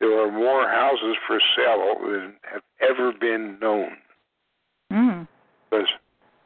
there 0.00 0.18
are 0.24 0.32
more 0.32 0.66
houses 0.66 1.16
for 1.26 1.38
sale 1.54 1.96
than 2.00 2.36
have 2.50 2.62
ever 2.80 3.12
been 3.12 3.58
known 3.60 3.98
Mm. 4.92 5.26
because 5.70 5.88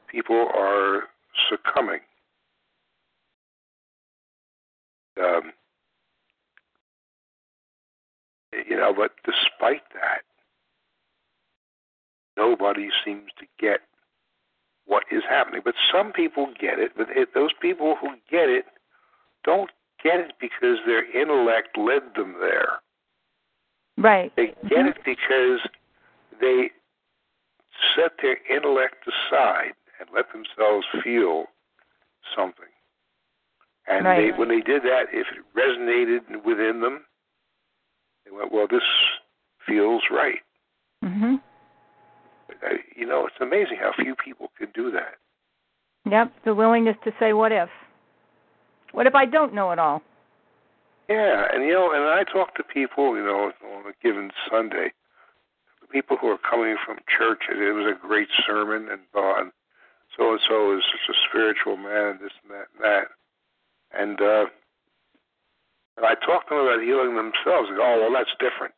people 0.07 0.49
are 0.55 1.03
succumbing. 1.51 2.01
Um, 5.21 5.53
you 8.53 8.77
know, 8.77 8.93
but 8.95 9.13
despite 9.25 9.83
that, 9.95 10.23
nobody 12.37 12.89
seems 13.05 13.31
to 13.39 13.47
get 13.61 13.81
what 14.87 15.05
is 15.11 15.23
happening. 15.29 15.61
But 15.65 15.75
some 15.93 16.13
people 16.13 16.53
get 16.59 16.79
it, 16.79 16.93
but 16.97 17.09
it, 17.11 17.35
those 17.35 17.53
people 17.61 17.97
who 18.01 18.11
get 18.31 18.49
it 18.49 18.65
don't 19.45 19.71
get 20.03 20.21
it 20.21 20.33
because 20.41 20.79
their 20.87 21.05
intellect 21.19 21.77
led 21.77 22.03
them 22.17 22.37
there. 22.41 22.81
Right. 23.97 24.33
They 24.37 24.47
get 24.47 24.79
mm-hmm. 24.79 24.89
it 24.89 24.99
because 25.05 25.61
they 26.41 26.71
set 27.95 28.13
their 28.23 28.39
intellect 28.49 29.07
aside 29.07 29.75
and 30.01 30.09
let 30.15 30.27
themselves 30.33 30.87
feel 31.03 31.47
something. 32.37 32.65
And 33.89 34.05
Right. 34.05 34.33
they, 34.33 34.39
when 34.39 34.49
they 34.49 34.61
did 34.61 34.83
that, 34.83 35.07
if 35.13 35.27
it 35.33 35.45
resonated 35.57 36.45
within 36.45 36.81
them, 36.81 37.05
they 38.29 38.37
went, 38.37 38.53
"Well, 38.53 38.67
this 38.69 38.83
feels 39.67 40.03
right." 40.11 40.41
Mm-hmm. 41.05 41.37
Uh, 42.51 42.69
You 42.97 43.07
know, 43.07 43.27
it's 43.27 43.37
amazing 43.41 43.79
how 43.81 43.93
few 43.93 44.15
people 44.15 44.51
can 44.59 44.69
do 44.75 44.91
that. 44.91 45.15
Yep. 46.11 46.33
The 46.45 46.55
willingness 46.55 46.97
to 47.05 47.13
say, 47.19 47.33
"What 47.33 47.53
if? 47.53 47.69
What 48.93 49.07
if 49.07 49.15
I 49.15 49.25
don't 49.25 49.55
know 49.55 49.71
it 49.73 49.79
all?" 49.79 50.03
Yeah, 51.09 51.47
and 51.53 51.65
you 51.65 51.73
know, 51.73 51.93
and 51.93 52.05
I 52.05 52.25
talk 52.25 52.55
to 52.57 52.63
people, 52.63 53.17
you 53.17 53.25
know, 53.25 53.53
on 53.65 53.87
a 53.87 53.93
given 54.03 54.31
Sunday, 54.51 54.93
the 55.81 55.87
people 55.87 56.17
who 56.21 56.29
are 56.29 56.39
coming 56.39 56.77
from 56.85 56.99
church, 57.09 57.45
and 57.49 57.63
it 57.63 57.73
was 57.73 57.87
a 57.87 58.07
great 58.07 58.29
sermon, 58.47 58.89
and 58.91 59.01
uh, 59.15 59.45
so 60.17 60.33
and 60.33 60.41
so 60.49 60.77
is 60.77 60.85
such 60.85 61.15
a 61.15 61.19
spiritual 61.29 61.77
man, 61.77 62.19
this 62.21 62.33
and 62.43 62.53
that 62.53 62.69
and 62.75 62.83
that, 62.85 63.07
and 63.93 64.21
uh, 64.21 64.51
and 65.99 66.07
I 66.07 66.15
talk 66.15 66.49
to 66.49 66.55
them 66.55 66.65
about 66.65 66.81
healing 66.83 67.17
themselves. 67.17 67.69
And 67.69 67.77
go, 67.77 67.83
oh, 67.85 68.01
well, 68.01 68.13
that's 68.15 68.31
different. 68.39 68.73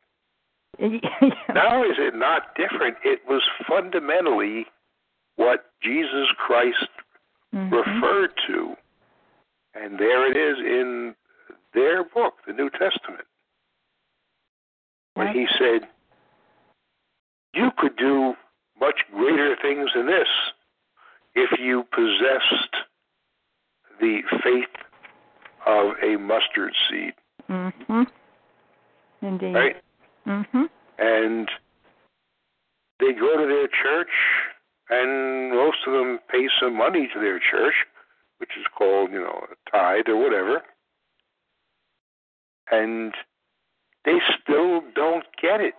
Not 1.54 1.72
only 1.72 1.88
is 1.88 1.98
it 1.98 2.14
not 2.14 2.54
different, 2.56 2.96
it 3.04 3.20
was 3.28 3.42
fundamentally 3.68 4.66
what 5.36 5.70
Jesus 5.82 6.28
Christ 6.36 6.88
Mhm. 7.52 7.72
referred 7.72 8.32
to, 8.46 8.76
and 9.74 9.98
there 9.98 10.24
it 10.30 10.36
is 10.36 10.58
in 10.58 11.16
their 11.72 12.04
book, 12.04 12.38
the 12.46 12.52
New 12.52 12.70
Testament, 12.70 13.26
when 15.14 15.26
Yep. 15.28 15.36
he 15.36 15.46
said, 15.58 15.88
"You 17.52 17.72
could 17.72 17.96
do 17.96 18.36
much 18.78 19.04
greater 19.10 19.56
things 19.56 19.92
than 19.92 20.06
this 20.06 20.28
if 21.34 21.58
you 21.58 21.82
possessed 21.84 22.76
the 23.98 24.22
faith 24.42 24.76
of 25.66 25.96
a 26.02 26.16
mustard 26.16 26.74
seed." 26.88 27.14
Mhm. 27.48 28.10
Indeed. 29.22 29.54
Right? 29.54 29.76
Mhm. 30.26 30.70
and 30.98 31.50
they 32.98 33.12
go 33.12 33.36
to 33.36 33.46
their 33.46 33.66
church, 33.68 34.10
and 34.90 35.50
most 35.50 35.78
of 35.86 35.94
them 35.94 36.18
pay 36.28 36.48
some 36.60 36.76
money 36.76 37.08
to 37.08 37.18
their 37.18 37.38
church, 37.38 37.74
which 38.36 38.50
is 38.58 38.66
called, 38.76 39.10
you 39.10 39.20
know, 39.20 39.46
a 39.50 39.70
tithe 39.70 40.08
or 40.08 40.16
whatever, 40.16 40.62
and 42.70 43.14
they 44.04 44.20
still 44.42 44.82
don't 44.94 45.24
get 45.40 45.60
it. 45.60 45.74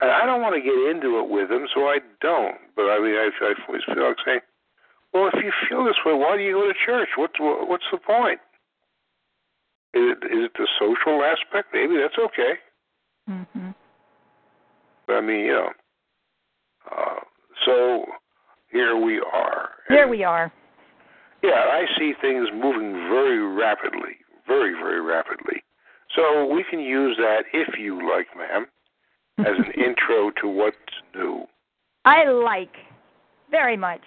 And 0.00 0.10
I 0.10 0.26
don't 0.26 0.42
want 0.42 0.54
to 0.54 0.60
get 0.60 0.74
into 0.90 1.18
it 1.18 1.28
with 1.28 1.50
them, 1.50 1.68
so 1.72 1.86
I 1.88 1.98
don't. 2.20 2.58
But 2.74 2.90
I 2.90 2.98
mean, 2.98 3.14
I, 3.14 3.30
I 3.40 3.54
always 3.68 3.84
feel 3.84 4.08
like 4.08 4.16
saying, 4.24 4.40
"Well, 5.14 5.30
if 5.32 5.42
you 5.42 5.52
feel 5.68 5.84
this 5.84 6.04
way, 6.04 6.12
why 6.12 6.36
do 6.36 6.42
you 6.42 6.54
go 6.54 6.66
to 6.66 6.74
church? 6.84 7.10
What's 7.16 7.38
what's 7.38 7.84
the 7.90 7.98
point? 7.98 8.40
Is 9.94 10.02
it, 10.10 10.18
is 10.24 10.44
it 10.46 10.52
the 10.58 10.68
social 10.78 11.22
aspect? 11.22 11.72
Maybe 11.72 11.96
that's 11.96 12.18
okay." 12.18 12.58
Mhm. 13.30 13.74
I 15.08 15.20
mean, 15.20 15.46
you 15.46 15.52
know. 15.52 15.72
Uh, 16.90 17.20
so 17.64 18.04
here 18.68 18.96
we 18.96 19.20
are. 19.20 19.70
Here 19.88 20.02
And, 20.02 20.10
we 20.10 20.24
are. 20.24 20.52
Yeah, 21.42 21.52
I 21.70 21.86
see 21.96 22.12
things 22.20 22.48
moving 22.52 22.92
very 23.08 23.38
rapidly, 23.38 24.16
very, 24.46 24.74
very 24.74 25.00
rapidly. 25.00 25.62
So 26.14 26.46
we 26.46 26.64
can 26.64 26.80
use 26.80 27.16
that, 27.18 27.44
if 27.52 27.78
you 27.78 27.96
like, 28.08 28.28
ma'am, 28.36 28.66
as 29.38 29.58
an 29.58 29.72
intro 29.76 30.30
to 30.40 30.48
what's 30.48 30.76
new. 31.14 31.46
I 32.04 32.24
like 32.24 32.74
very 33.50 33.76
much. 33.76 34.02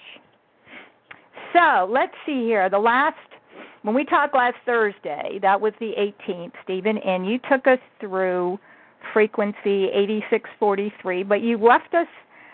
So 1.54 1.88
let's 1.90 2.14
see 2.26 2.44
here. 2.44 2.70
The 2.70 2.80
last 2.80 3.18
when 3.84 3.96
we 3.96 4.04
talked 4.04 4.36
last 4.36 4.58
Thursday, 4.66 5.40
that 5.42 5.62
was 5.62 5.72
the 5.80 5.94
18th, 5.98 6.52
Stephen, 6.64 6.98
and 6.98 7.26
you 7.26 7.40
took 7.50 7.68
us 7.68 7.80
through 8.02 8.60
frequency 9.14 9.86
8643, 9.94 11.24
but 11.24 11.42
you 11.42 11.58
left 11.58 11.94
us 11.94 12.08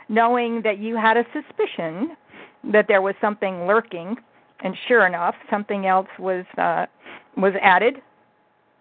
knowing 0.10 0.62
that 0.62 0.78
you 0.78 0.96
had 0.96 1.18
a 1.18 1.26
suspicion 1.34 2.16
that 2.72 2.88
there 2.88 3.02
was 3.02 3.16
something 3.20 3.66
lurking, 3.66 4.16
and 4.64 4.76
sure 4.88 5.08
enough, 5.08 5.36
something 5.50 5.86
else 5.88 6.08
was 6.20 6.46
uh, 6.58 6.86
was 7.36 7.54
added 7.62 7.96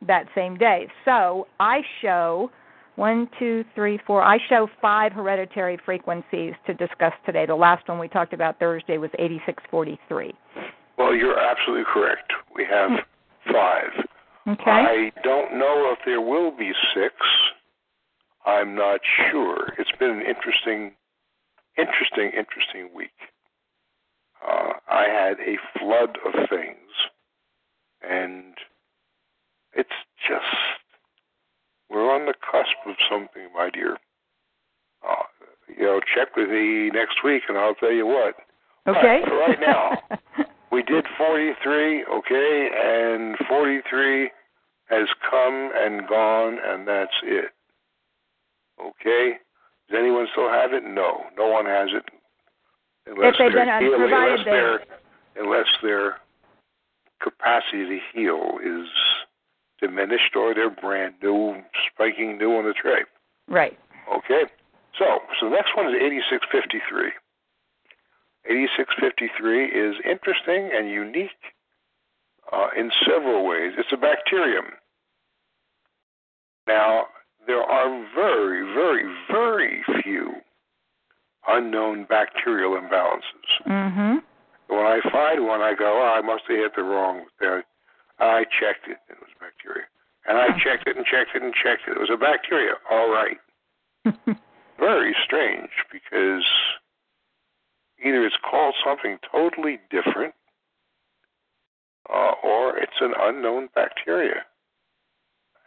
that 0.07 0.27
same 0.35 0.57
day. 0.57 0.89
So 1.05 1.47
I 1.59 1.83
show 2.01 2.51
one, 2.97 3.29
two, 3.39 3.65
three, 3.75 3.99
four. 4.07 4.23
I 4.23 4.39
show 4.49 4.69
five 4.81 5.13
hereditary 5.13 5.79
frequencies 5.85 6.53
to 6.67 6.75
discuss 6.75 7.13
today. 7.25 7.47
The 7.47 7.55
last 7.55 7.89
one 7.89 7.99
we 7.99 8.09
talked 8.09 8.33
about 8.33 8.59
Thursday 8.59 8.99
was 8.99 9.11
8643. 9.19 10.35
Well, 10.99 11.15
you're 11.15 11.39
absolutely 11.39 11.85
correct. 11.93 12.33
We 12.55 12.67
have 12.71 12.91
five. 13.53 13.91
Okay? 14.49 14.63
I 14.71 15.13
don't 15.23 15.59
know 15.59 15.93
if 15.93 15.99
there 16.05 16.21
will 16.21 16.51
be 16.51 16.73
six. 16.95 17.15
I'm 18.45 18.75
not 18.75 19.01
sure. 19.31 19.73
It's 19.79 19.93
been 19.99 20.11
an 20.11 20.23
interesting, 20.23 20.93
interesting, 21.79 22.33
interesting 22.37 22.91
week. 22.95 23.11
Uh, 24.47 24.73
I 24.89 25.05
had 25.05 25.39
a 25.41 25.57
flood 25.79 26.19
of 26.27 26.49
things, 26.51 26.91
and 28.03 28.55
it's 29.75 29.89
just 30.29 30.82
we're 31.93 32.13
on 32.15 32.27
the 32.27 32.35
cusp 32.51 32.77
of 32.87 32.95
something, 33.11 33.49
my 33.55 33.71
dear. 33.71 33.97
Uh, 35.07 35.23
you 35.77 35.85
know, 35.85 36.01
check 36.15 36.35
with 36.37 36.49
me 36.49 36.91
next 36.91 37.23
week, 37.25 37.43
and 37.49 37.59
I'll 37.59 37.75
tell 37.75 37.93
you 37.93 38.07
what. 38.07 38.35
Okay. 38.87 39.21
But 39.23 39.29
for 39.29 39.39
right 39.39 39.61
now, 39.61 39.99
we 40.73 40.83
did 40.83 41.05
43, 41.19 42.05
okay, 42.05 42.69
and 42.85 43.37
43 43.49 44.31
has 44.87 45.09
come 45.31 45.71
and 45.75 46.07
gone, 46.09 46.59
and 46.65 46.87
that's 46.87 47.15
it. 47.23 47.51
Okay? 48.81 49.35
Does 49.89 49.99
anyone 49.99 50.27
still 50.33 50.49
have 50.49 50.73
it? 50.73 50.83
No, 50.85 51.25
no 51.37 51.49
one 51.49 51.67
has 51.67 51.91
it. 51.93 52.05
Unless 53.07 53.35
If 53.35 53.39
they've 53.39 53.53
been 53.53 53.81
healing- 53.81 53.99
provided 54.01 54.41
unless 54.41 54.45
their 54.45 54.81
unless 55.35 55.67
their 55.83 56.17
capacity 57.23 57.87
to 57.87 57.99
heal 58.13 58.59
is 58.63 58.87
diminished 59.81 60.37
or 60.37 60.55
they're 60.55 60.71
brand 60.71 61.15
new, 61.23 61.63
spiking 61.95 62.39
new 62.39 62.57
on 62.57 62.65
the 62.65 62.75
tray. 62.75 63.03
right. 63.49 63.79
Okay? 64.17 64.45
So, 64.99 65.05
so 65.41 65.49
the 65.49 65.57
next 65.57 65.77
one 65.77 65.87
is 65.89 65.95
8653. 65.95 67.13
8653 68.45 69.65
is 69.67 69.95
interesting 70.05 70.71
and 70.75 70.91
unique 70.91 71.31
uh, 72.53 72.69
in 72.77 72.91
several 73.07 73.47
ways. 73.47 73.73
It's 73.79 73.93
a 73.93 73.97
bacterium. 73.97 74.67
Now, 76.67 77.07
there 77.47 77.63
are 77.63 78.07
very, 78.15 78.63
very, 78.75 79.05
very 79.31 79.83
few 80.03 80.35
unknown 81.49 82.07
bacterial 82.09 82.73
imbalances. 82.73 83.49
Mm-hmm. 83.67 84.19
When 84.69 84.87
I 84.87 85.01
find 85.11 85.47
one, 85.47 85.61
I 85.61 85.75
go, 85.75 86.01
oh, 86.03 86.19
I 86.19 86.21
must 86.21 86.45
have 86.49 86.57
hit 86.57 86.73
the 86.77 86.83
wrong. 86.83 87.25
Uh, 87.41 87.61
I 88.19 88.45
checked 88.45 88.87
it, 88.89 88.99
and 89.09 89.17
it 89.17 89.21
was 89.21 89.31
bacteria. 89.41 89.87
And 90.27 90.39
I 90.39 90.49
checked 90.59 90.87
it 90.87 90.97
and 90.97 91.05
checked 91.05 91.35
it 91.35 91.43
and 91.43 91.53
checked 91.53 91.83
it. 91.89 91.97
It 91.97 92.01
was 92.01 92.11
a 92.13 92.17
bacteria. 92.17 92.75
All 92.91 93.11
right. 93.11 93.39
Very 94.79 95.15
strange 95.25 95.71
because 95.91 96.45
either 98.05 98.25
it's 98.25 98.37
called 98.49 98.75
something 98.85 99.19
totally 99.31 99.79
different 99.91 100.35
uh, 102.09 102.33
or 102.43 102.79
it's 102.79 103.01
an 103.01 103.15
unknown 103.19 103.69
bacteria. 103.75 104.43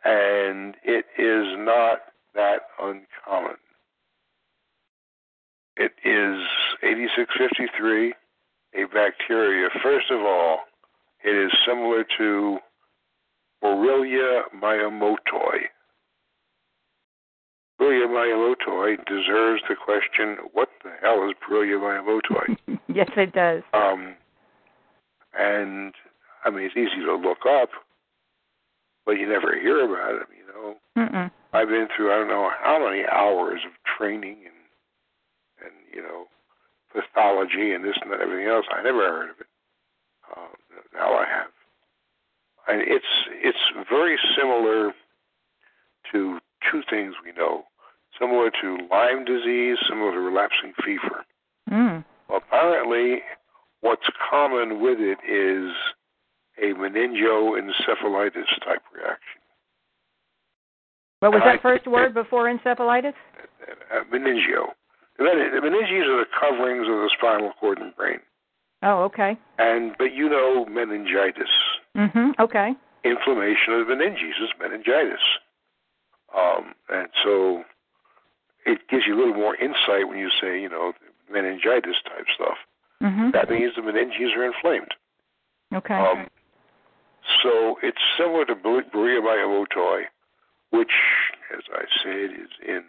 And 0.03 0.75
it 0.83 1.05
is 1.17 1.57
not 1.57 2.00
that 2.35 2.67
uncommon. 2.79 3.57
It 5.77 5.91
is 6.05 6.41
8653, 6.83 8.13
a 8.75 8.88
bacteria. 8.93 9.69
First 9.81 10.12
of 10.12 10.21
all, 10.21 10.59
it 11.24 11.35
is 11.35 11.51
similar 11.67 12.05
to 12.17 12.59
Borrelia 13.65 14.43
miyamotoi. 14.62 15.62
Borrelia 17.79 18.07
miyamotoi 18.07 18.98
deserves 19.07 19.63
the 19.67 19.75
question, 19.75 20.38
what 20.53 20.69
the 20.84 20.91
hell 21.01 21.27
is 21.27 21.36
Borrelia 21.41 21.79
miyamotoi? 21.79 22.79
yes, 22.88 23.10
it 23.17 23.34
does. 23.34 23.63
Um, 23.74 24.13
and 25.38 25.93
I 26.45 26.51
mean, 26.51 26.65
it's 26.65 26.77
easy 26.77 27.03
to 27.05 27.15
look 27.15 27.45
up, 27.50 27.69
but 29.05 29.13
you 29.13 29.27
never 29.27 29.60
hear 29.60 29.84
about 29.84 30.22
it. 30.22 30.27
You 30.38 30.45
know, 30.53 30.75
Mm-mm. 30.98 31.31
I've 31.53 31.69
been 31.69 31.88
through 31.95 32.13
I 32.13 32.17
don't 32.19 32.27
know 32.27 32.51
how 32.62 32.77
many 32.86 33.03
hours 33.12 33.62
of 33.65 33.72
training 33.98 34.38
and 34.45 35.65
and 35.65 35.74
you 35.91 36.01
know 36.03 36.25
pathology 36.93 37.74
and 37.74 37.84
this 37.84 37.98
and 38.01 38.12
that, 38.12 38.22
everything 38.22 38.48
else. 38.48 38.65
I 38.72 38.84
never 38.84 39.00
heard 39.00 39.29
of 39.31 39.39
it. 39.39 39.48
Uh, 40.31 40.48
now 40.93 41.13
I 41.13 41.25
have, 41.25 41.51
and 42.67 42.81
it's 42.81 43.05
it's 43.31 43.88
very 43.89 44.17
similar 44.38 44.93
to 46.12 46.39
two 46.72 46.81
things 46.89 47.13
we 47.24 47.31
know, 47.34 47.65
similar 48.19 48.50
to 48.62 48.77
Lyme 48.89 49.25
disease, 49.25 49.77
similar 49.89 50.12
to 50.12 50.19
relapsing 50.19 50.74
fever. 50.83 51.25
Mm. 51.70 52.03
Apparently, 52.33 53.22
what's 53.81 54.07
common 54.29 54.81
with 54.81 55.00
it 55.00 55.20
is 55.27 55.72
a 56.57 56.74
meningoencephalitis 56.74 58.50
type 58.63 58.81
reaction. 58.94 59.42
What 61.20 61.33
was 61.33 61.42
I- 61.44 61.53
that 61.53 61.61
first 61.61 61.87
word 61.87 62.13
before 62.13 62.46
encephalitis? 62.46 63.13
Uh, 63.92 64.03
meningio. 64.11 64.74
The 65.18 65.24
men- 65.24 65.51
the 65.51 65.61
meninges 65.61 66.07
are 66.07 66.20
the 66.20 66.25
coverings 66.40 66.87
of 66.87 66.96
the 66.96 67.09
spinal 67.18 67.53
cord 67.59 67.79
and 67.79 67.96
brain. 67.96 68.20
Oh, 68.83 69.03
okay. 69.03 69.37
And 69.57 69.96
but 69.98 70.13
you 70.13 70.29
know 70.29 70.66
meningitis. 70.66 71.50
Mhm. 71.96 72.40
Okay. 72.40 72.75
Inflammation 73.03 73.74
of 73.74 73.88
the 73.88 73.94
meninges 73.94 74.42
is 74.42 74.50
meningitis. 74.60 75.22
Um, 76.34 76.75
and 76.90 77.08
so 77.24 77.64
it 78.66 78.88
gives 78.90 79.05
you 79.08 79.16
a 79.16 79.18
little 79.18 79.34
more 79.34 79.55
insight 79.55 80.08
when 80.08 80.18
you 80.18 80.29
say, 80.42 80.60
you 80.62 80.70
know, 80.70 80.94
meningitis 81.29 82.01
type 82.03 82.27
stuff. 82.34 82.58
Mhm. 83.01 83.31
That 83.31 83.50
means 83.50 83.75
the 83.75 83.81
meninges 83.81 84.36
are 84.36 84.44
inflamed. 84.44 84.94
Okay. 85.74 85.96
Um, 85.96 86.27
so 87.42 87.79
it's 87.81 88.01
similar 88.18 88.46
to 88.46 88.55
Ber- 88.55 88.84
Borrelia 88.84 89.22
miyamotoi, 89.22 90.08
which, 90.72 90.94
as 91.51 91.64
I 91.74 91.86
said, 92.03 92.31
is 92.31 92.51
in. 92.60 92.84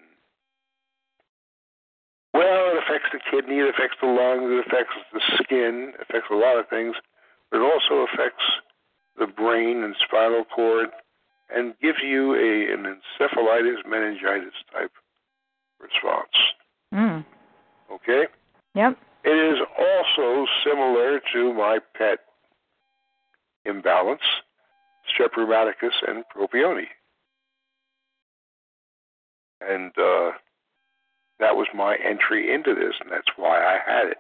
Well, 2.35 2.71
it 2.71 2.79
affects 2.79 3.11
the 3.13 3.19
kidney, 3.21 3.61
it 3.61 3.69
affects 3.69 3.97
the 4.01 4.09
lungs, 4.09 4.51
it 4.51 4.67
affects 4.67 4.95
the 5.13 5.21
skin, 5.43 5.95
it 5.95 6.01
affects 6.03 6.29
a 6.31 6.35
lot 6.35 6.59
of 6.59 6.69
things, 6.69 6.95
but 7.51 7.61
it 7.61 7.63
also 7.63 8.03
affects 8.03 8.45
the 9.19 9.27
brain 9.27 9.83
and 9.83 9.95
spinal 10.07 10.45
cord, 10.45 10.89
and 11.55 11.75
gives 11.81 11.99
you 12.03 12.35
a 12.35 12.73
an 12.73 12.85
encephalitis 12.85 13.87
meningitis 13.89 14.55
type 14.73 14.93
response. 15.81 16.37
mm. 16.95 17.25
Okay. 17.93 18.27
Yep. 18.75 18.99
It 19.25 19.55
is 19.55 19.59
also 19.79 20.47
similar 20.65 21.21
to 21.33 21.53
my 21.53 21.79
pet 21.97 22.21
imbalance, 23.65 24.21
Strep 25.09 25.33
rheumaticus 25.37 25.95
and 26.07 26.25
propione. 26.35 26.87
And 29.61 29.93
uh, 29.99 30.33
that 31.41 31.57
was 31.57 31.67
my 31.75 31.97
entry 31.97 32.53
into 32.53 32.75
this, 32.75 32.95
and 33.01 33.11
that's 33.11 33.37
why 33.37 33.59
I 33.59 33.79
had 33.85 34.09
it. 34.09 34.19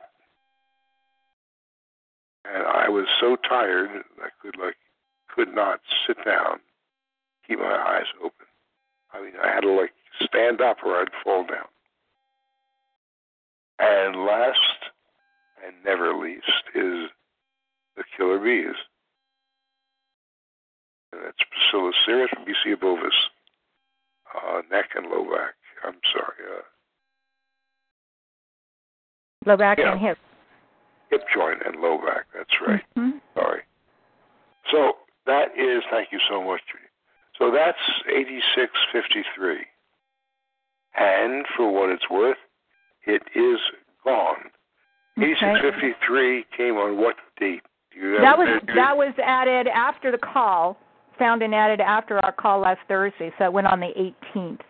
And 2.44 2.64
I 2.66 2.88
was 2.88 3.06
so 3.20 3.36
tired 3.48 3.90
I 4.22 4.28
could 4.40 4.56
like 4.58 4.76
could 5.36 5.54
not 5.54 5.80
sit 6.06 6.16
down, 6.24 6.58
keep 7.46 7.58
my 7.58 7.76
eyes 7.76 8.06
open. 8.24 8.46
I 9.12 9.20
mean, 9.22 9.34
I 9.42 9.48
had 9.48 9.60
to 9.60 9.70
like 9.70 9.92
stand 10.20 10.60
up 10.62 10.78
or 10.84 10.96
I'd 10.96 11.10
fall 11.22 11.44
down. 11.46 11.68
And 13.78 14.24
last 14.24 14.58
and 15.64 15.74
never 15.84 16.14
least 16.14 16.44
is 16.74 17.10
the 17.96 18.04
killer 18.16 18.38
bees. 18.38 18.74
And 21.12 21.20
that's 21.24 21.36
Bacillus 21.50 21.94
cereus 22.06 22.30
and 22.36 22.46
BC 22.46 22.80
bovis, 22.80 23.14
uh, 24.34 24.62
neck 24.70 24.86
and 24.96 25.06
low 25.08 25.24
back. 25.24 25.54
I'm 25.84 25.96
sorry, 26.12 26.56
uh, 26.58 26.62
Low 29.44 29.56
back 29.56 29.78
Yeah. 29.78 29.92
and 29.92 30.00
hip. 30.00 30.18
hip 31.10 31.22
joint 31.32 31.62
and 31.64 31.76
low 31.80 31.98
back. 31.98 32.26
That's 32.34 32.60
right. 32.66 32.84
Mhm. 32.96 33.20
Sorry. 33.34 33.62
So 34.72 34.98
that 35.26 35.48
is, 35.58 35.82
thank 35.90 36.12
you 36.12 36.20
so 36.28 36.42
much, 36.42 36.60
Judy. 36.70 36.84
So 37.38 37.50
that's 37.50 37.78
8653. 38.08 39.66
And 40.98 41.44
for 41.56 41.70
what 41.70 41.90
it's 41.90 42.08
worth, 42.10 42.38
it 43.06 43.22
is 43.34 43.60
gone. 44.04 44.50
Okay. 45.18 45.32
8653 45.32 46.44
came 46.56 46.76
on 46.76 46.96
what 46.96 47.16
date? 47.38 47.62
You 47.92 48.18
That 48.20 48.36
was 48.36 48.60
that 48.74 48.96
was 48.96 49.14
added 49.24 49.68
after 49.68 50.10
the 50.10 50.18
call, 50.18 50.76
found 51.18 51.42
and 51.42 51.54
added 51.54 51.80
after 51.80 52.22
our 52.24 52.32
call 52.32 52.60
last 52.60 52.80
Thursday, 52.88 53.32
so 53.38 53.44
it 53.44 53.52
went 53.52 53.66
on 53.66 53.80
the 53.80 54.12
18th 54.34 54.60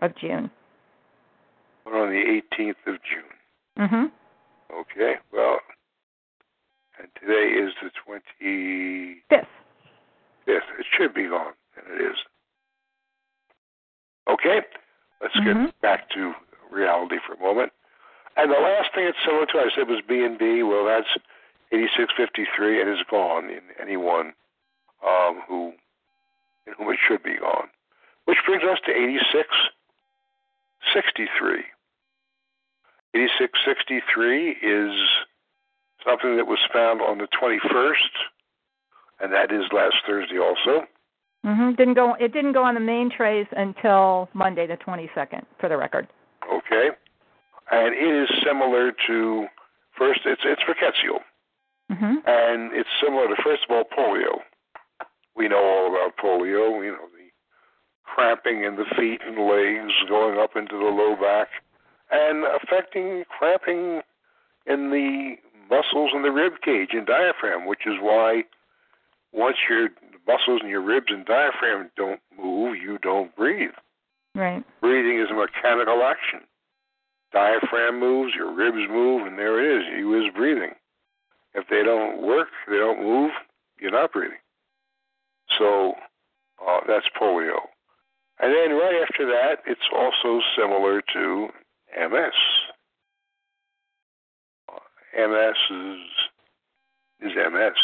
of 0.00 0.12
June. 0.16 0.50
Judy? 1.86 1.96
On 1.96 2.08
the 2.10 2.42
18th 2.58 2.86
of 2.86 2.98
June. 3.04 3.32
Mhm. 3.78 4.12
Okay, 4.72 5.14
well, 5.32 5.60
and 6.98 7.08
today 7.20 7.52
is 7.52 7.72
the 7.80 7.90
25th. 8.04 9.46
Fifth. 10.44 10.64
It 10.78 10.86
should 10.96 11.14
be 11.14 11.28
gone, 11.28 11.52
and 11.76 11.86
it 11.94 12.00
is. 12.12 12.18
Okay, 14.28 14.62
let's 15.20 15.34
Mhm. 15.36 15.66
get 15.66 15.80
back 15.80 16.08
to 16.10 16.34
reality 16.70 17.18
for 17.18 17.34
a 17.34 17.38
moment. 17.38 17.72
And 18.36 18.50
the 18.50 18.58
last 18.58 18.92
thing 18.94 19.06
it's 19.06 19.22
similar 19.24 19.46
to, 19.46 19.60
I 19.60 19.70
said, 19.70 19.88
was 19.88 20.00
B 20.02 20.24
and 20.24 20.38
B. 20.38 20.62
Well, 20.62 20.84
that's 20.84 21.16
8653, 21.70 22.80
and 22.80 22.90
it's 22.90 23.02
gone 23.10 23.50
in 23.50 23.62
anyone 23.78 24.34
um, 25.02 25.40
who 25.42 25.74
in 26.66 26.72
whom 26.74 26.92
it 26.92 26.98
should 27.06 27.22
be 27.22 27.36
gone. 27.36 27.68
Which 28.24 28.38
brings 28.46 28.62
us 28.62 28.78
to 28.86 28.92
8663. 28.92 31.64
8663 33.14 34.50
is 34.62 34.92
something 36.04 36.36
that 36.36 36.46
was 36.46 36.60
found 36.72 37.02
on 37.02 37.18
the 37.18 37.26
21st, 37.28 38.10
and 39.22 39.32
that 39.32 39.50
is 39.52 39.64
last 39.72 39.96
Thursday 40.06 40.38
also. 40.38 40.86
Mhm. 41.46 41.76
Didn't 41.76 41.94
go 41.94 42.14
it 42.20 42.32
didn't 42.32 42.52
go 42.52 42.62
on 42.62 42.74
the 42.74 42.80
main 42.80 43.08
trays 43.10 43.46
until 43.52 44.28
Monday 44.34 44.66
the 44.66 44.76
22nd 44.76 45.44
for 45.58 45.68
the 45.68 45.76
record. 45.76 46.06
Okay. 46.52 46.90
and 47.70 47.94
it 47.94 48.22
is 48.22 48.28
similar 48.44 48.92
to 49.06 49.46
first. 49.96 50.20
It's 50.26 50.42
it's 50.44 50.62
rickettsial, 50.64 51.20
hmm 51.90 52.16
and 52.26 52.72
it's 52.74 52.88
similar 53.02 53.28
to 53.28 53.36
first 53.42 53.64
of 53.64 53.70
all 53.74 53.84
polio. 53.84 54.42
We 55.36 55.48
know 55.48 55.62
all 55.64 55.86
about 55.88 56.16
polio. 56.18 56.84
You 56.84 56.92
know 56.92 57.08
the 57.16 57.30
cramping 58.04 58.64
in 58.64 58.76
the 58.76 58.84
feet 58.96 59.20
and 59.24 59.38
legs, 59.48 59.92
going 60.08 60.38
up 60.38 60.56
into 60.56 60.76
the 60.76 60.84
low 60.84 61.16
back, 61.16 61.48
and 62.10 62.44
affecting 62.44 63.24
cramping 63.38 64.02
in 64.66 64.90
the 64.90 65.36
muscles 65.70 66.10
in 66.14 66.22
the 66.22 66.30
rib 66.32 66.60
cage 66.62 66.90
and 66.92 67.06
diaphragm, 67.06 67.64
which 67.66 67.86
is 67.86 67.94
why 68.00 68.44
once 69.32 69.56
your 69.68 69.88
muscles 70.26 70.60
and 70.62 70.70
your 70.70 70.82
ribs 70.82 71.06
and 71.08 71.24
diaphragm 71.24 71.90
don't 71.96 72.20
move, 72.38 72.76
you 72.76 72.98
don't 72.98 73.34
breathe. 73.36 73.70
Right. 74.34 74.64
Breathing 74.80 75.20
is 75.20 75.30
a 75.30 75.34
mechanical 75.34 76.02
action. 76.02 76.40
Diaphragm 77.32 77.98
moves, 77.98 78.34
your 78.34 78.54
ribs 78.54 78.90
move, 78.90 79.26
and 79.26 79.38
there 79.38 79.60
it 79.60 79.80
is. 79.80 79.98
You 79.98 80.20
is 80.20 80.32
breathing. 80.34 80.72
If 81.54 81.66
they 81.68 81.82
don't 81.82 82.22
work, 82.22 82.48
they 82.68 82.76
don't 82.76 83.02
move, 83.02 83.30
you're 83.78 83.90
not 83.90 84.12
breathing. 84.12 84.38
So 85.58 85.94
uh, 86.66 86.80
that's 86.86 87.06
polio. 87.20 87.58
And 88.40 88.52
then 88.52 88.76
right 88.76 89.02
after 89.02 89.26
that, 89.26 89.56
it's 89.66 89.80
also 89.94 90.40
similar 90.56 91.02
to 91.12 91.48
MS. 91.96 92.32
Uh, 94.68 95.28
MS 95.28 95.56
is 95.70 95.98
is 97.20 97.32
MS. 97.36 97.78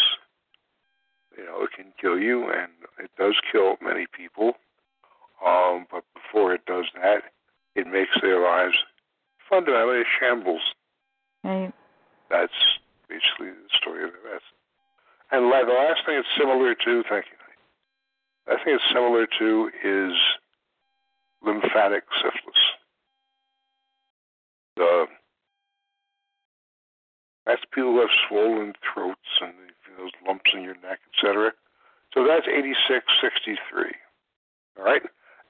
You 1.38 1.44
know, 1.44 1.62
it 1.62 1.70
can 1.74 1.92
kill 2.00 2.18
you, 2.18 2.50
and 2.50 2.72
it 2.98 3.10
does 3.16 3.36
kill 3.52 3.76
many 3.80 4.06
people. 4.06 4.54
Um, 5.44 5.86
but 5.90 6.02
before 6.14 6.52
it 6.52 6.66
does 6.66 6.86
that, 7.00 7.22
it 7.76 7.86
makes 7.86 8.10
their 8.20 8.42
lives 8.42 8.74
fundamentally 9.48 10.00
a 10.00 10.04
shambles. 10.18 10.74
Right. 11.44 11.72
That's 12.28 12.52
basically 13.08 13.50
the 13.50 13.70
story 13.80 14.04
of 14.04 14.10
MS. 14.10 14.42
And 15.30 15.44
the 15.44 15.72
last 15.72 16.00
thing 16.04 16.16
it's 16.18 16.28
similar 16.36 16.74
to, 16.74 17.02
thank 17.08 17.26
you. 17.30 17.38
The 18.46 18.52
last 18.52 18.64
thing 18.64 18.74
it's 18.74 18.92
similar 18.92 19.26
to 19.38 19.70
is 19.84 20.12
lymphatic 21.44 22.04
syphilis. 22.16 22.64
The 24.76 25.06
that's 27.46 27.62
people 27.72 27.92
who 27.92 28.00
have 28.00 28.12
swollen 28.28 28.74
throats 28.84 29.40
and 29.40 29.72
those 29.98 30.12
lumps 30.26 30.50
in 30.54 30.62
your 30.62 30.74
neck, 30.76 31.00
etc. 31.12 31.52
So 32.14 32.24
that's 32.26 32.46
8663. 32.46 33.92
All 34.78 34.84
right? 34.84 35.02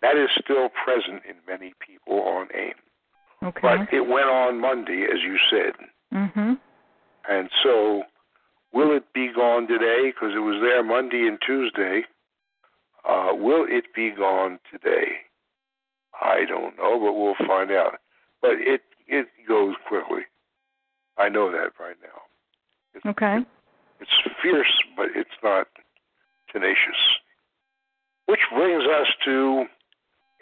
That 0.03 0.17
is 0.17 0.31
still 0.43 0.69
present 0.71 1.23
in 1.29 1.37
many 1.47 1.75
people 1.85 2.21
on 2.21 2.49
AIM. 2.55 2.75
Okay. 3.43 3.61
But 3.63 3.93
it 3.93 4.01
went 4.01 4.27
on 4.27 4.61
Monday, 4.61 5.05
as 5.05 5.23
you 5.23 5.37
said. 5.51 5.75
Mm 6.13 6.33
hmm 6.33 6.53
And 7.29 7.51
so, 7.63 8.03
will 8.73 8.97
it 8.97 9.05
be 9.13 9.31
gone 9.35 9.69
today? 9.69 10.11
Because 10.13 10.35
it 10.35 10.41
was 10.41 10.61
there 10.63 10.83
Monday 10.83 11.29
and 11.29 11.39
Tuesday. 11.45 12.03
Uh, 13.09 13.31
will 13.35 13.65
it 13.69 13.85
be 13.95 14.11
gone 14.11 14.59
today? 14.73 15.23
I 16.21 16.45
don't 16.49 16.77
know, 16.77 16.99
but 16.99 17.13
we'll 17.13 17.47
find 17.47 17.71
out. 17.71 18.01
But 18.43 18.53
it 18.59 18.83
it 19.07 19.29
goes 19.47 19.75
quickly. 19.87 20.23
I 21.17 21.29
know 21.29 21.51
that 21.51 21.73
right 21.81 21.97
now. 22.03 22.23
It's, 22.95 23.07
Okay. 23.07 23.39
It's 23.39 23.47
fierce, 24.43 24.73
but 24.97 25.07
it's 25.15 25.31
not 25.43 25.67
tenacious. 26.53 26.97
Which 28.27 28.41
brings 28.55 28.85
us 28.85 29.07
to 29.25 29.65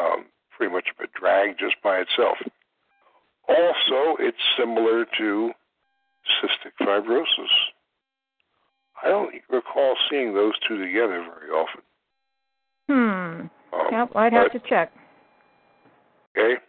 um, 0.00 0.24
pretty 0.56 0.72
much 0.72 0.88
of 0.88 1.04
a 1.04 1.18
drag 1.18 1.58
just 1.58 1.76
by 1.82 1.98
itself. 1.98 2.38
Also, 3.48 4.16
it's 4.18 4.38
similar 4.58 5.04
to 5.18 5.52
cystic 6.42 6.72
fibrosis. 6.80 7.52
I 9.02 9.08
don't 9.08 9.34
recall 9.50 9.96
seeing 10.10 10.32
those 10.34 10.54
two 10.66 10.78
together 10.78 11.22
very 11.22 11.50
often. 11.50 11.82
Hmm. 12.88 12.94
Um, 12.94 13.50
Yep. 13.90 14.10
I'd 14.16 14.32
have 14.32 14.52
but- 14.52 14.62
to 14.62 14.68
check. 14.68 14.92
Okay. 16.36 16.60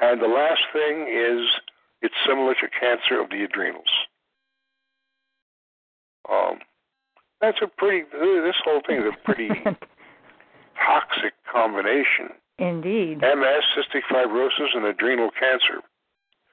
And 0.00 0.20
the 0.20 0.26
last 0.26 0.62
thing 0.72 1.06
is 1.08 1.48
it's 2.02 2.14
similar 2.26 2.54
to 2.54 2.68
cancer 2.68 3.20
of 3.20 3.30
the 3.30 3.44
adrenals. 3.44 3.88
Um, 6.28 6.58
that's 7.40 7.58
a 7.62 7.66
pretty. 7.68 8.02
This 8.12 8.56
whole 8.64 8.80
thing 8.86 8.98
is 8.98 9.04
a 9.12 9.24
pretty 9.24 9.48
toxic 10.84 11.34
combination. 11.50 12.30
Indeed. 12.58 13.18
MS, 13.20 13.62
cystic 13.76 14.02
fibrosis, 14.10 14.74
and 14.76 14.84
adrenal 14.86 15.30
cancer. 15.38 15.80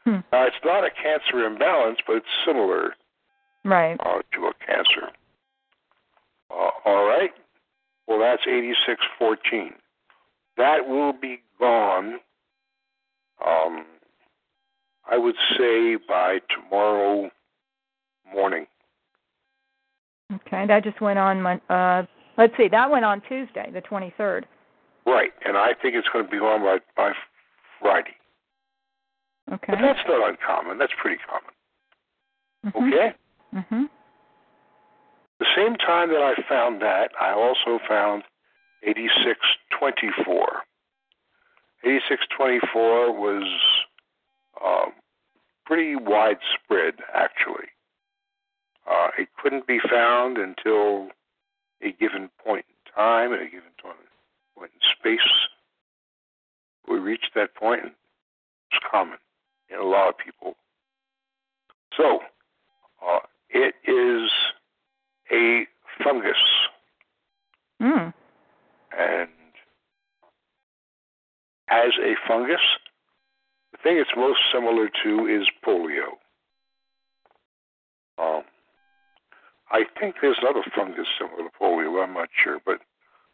Hmm. 0.06 0.20
Now, 0.32 0.46
it's 0.46 0.56
not 0.64 0.84
a 0.84 0.90
cancer 0.92 1.46
imbalance, 1.46 2.00
but 2.08 2.18
it's 2.18 2.26
similar 2.46 2.96
Right. 3.66 3.98
uh, 4.00 4.22
to 4.34 4.46
a 4.46 4.54
cancer. 4.66 5.10
Uh, 6.50 6.70
all 6.86 7.06
right. 7.06 7.32
Well, 8.10 8.18
that's 8.18 8.42
8614. 8.48 9.74
That 10.58 10.88
will 10.90 11.14
be 11.14 11.42
gone, 11.60 12.16
um, 13.46 13.86
I 15.10 15.16
would 15.16 15.36
say, 15.56 15.96
by 16.08 16.40
tomorrow 16.50 17.30
morning. 18.34 18.66
Okay. 20.34 20.66
That 20.66 20.84
just 20.84 21.00
went 21.02 21.20
on. 21.20 21.46
Uh, 21.46 22.06
let's 22.38 22.54
see. 22.58 22.68
That 22.68 22.90
went 22.90 23.06
on 23.06 23.22
Tuesday, 23.30 23.70
the 23.72 23.82
23rd. 23.82 24.46
Right. 25.06 25.32
And 25.46 25.56
I 25.56 25.74
think 25.80 25.94
it's 25.94 26.08
going 26.12 26.26
to 26.26 26.32
be 26.32 26.40
gone 26.40 26.62
by, 26.62 26.80
by 26.98 27.12
Friday. 27.80 28.16
Okay. 29.54 29.74
But 29.74 29.82
that's 29.82 30.00
not 30.08 30.30
uncommon. 30.30 30.80
That's 30.80 30.94
pretty 31.00 31.22
common. 31.30 31.54
Mhm. 32.66 32.94
Okay? 32.94 33.16
Mhm. 33.54 33.90
The 35.40 35.46
same 35.56 35.76
time 35.76 36.10
that 36.10 36.22
I 36.22 36.36
found 36.48 36.82
that, 36.82 37.12
I 37.20 37.32
also 37.32 37.80
found 37.88 38.24
8624. 38.84 40.64
8624 41.84 43.14
was 43.14 43.44
um, 44.64 44.92
pretty 45.66 45.96
widespread, 45.96 46.96
actually. 47.14 47.70
Uh, 48.90 49.10
it 49.18 49.30
couldn't 49.42 49.66
be 49.66 49.80
found 49.90 50.38
until 50.38 51.10
a 51.82 51.92
given 51.94 52.30
point 52.44 52.66
in 52.68 52.92
time, 52.94 53.34
at 53.34 53.42
a 53.42 53.46
given 53.46 53.72
point 53.82 53.96
in 54.62 54.68
space. 55.00 55.20
We 56.88 56.98
reached 56.98 57.32
that 57.36 57.56
point, 57.56 57.84
and 57.84 57.92
it's 58.72 58.84
common 58.92 59.20
in 59.70 59.80
a 59.80 59.84
lot 59.84 60.10
of 60.10 60.18
people. 60.18 60.56
So, 61.96 62.20
uh, 63.06 63.20
it 63.50 63.76
is 63.88 64.32
a 65.32 65.68
fungus, 66.04 66.38
Mm. 67.82 68.14
and 68.98 69.30
as 71.70 71.92
a 72.02 72.16
fungus, 72.28 72.62
the 73.72 73.78
thing 73.78 73.98
it's 73.98 74.16
most 74.16 74.40
similar 74.52 74.90
to 75.04 75.28
is 75.28 75.48
polio. 75.64 76.18
Um, 78.18 78.44
I 79.72 79.86
think 80.00 80.16
there's 80.22 80.40
another 80.42 80.64
fungus 80.76 81.08
similar 81.18 81.44
to 81.44 81.58
polio. 81.58 82.04
I'm 82.04 82.14
not 82.14 82.30
sure, 82.44 82.60
but 82.66 82.82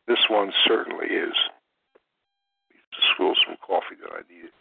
this 0.07 0.19
one 0.29 0.51
certainly 0.67 1.07
is. 1.07 1.35
Swill 3.15 3.35
some 3.45 3.57
coffee 3.65 3.95
that 4.01 4.11
I 4.11 4.21
needed. 4.31 4.51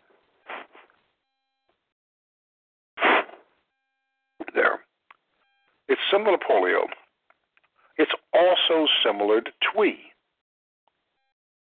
There. 4.55 4.81
It's 5.89 6.01
similar 6.11 6.37
to 6.39 6.45
polio. 6.45 6.87
It's 7.97 8.13
also 8.33 8.87
similar 9.05 9.41
to 9.41 9.51
TWE. 9.73 9.97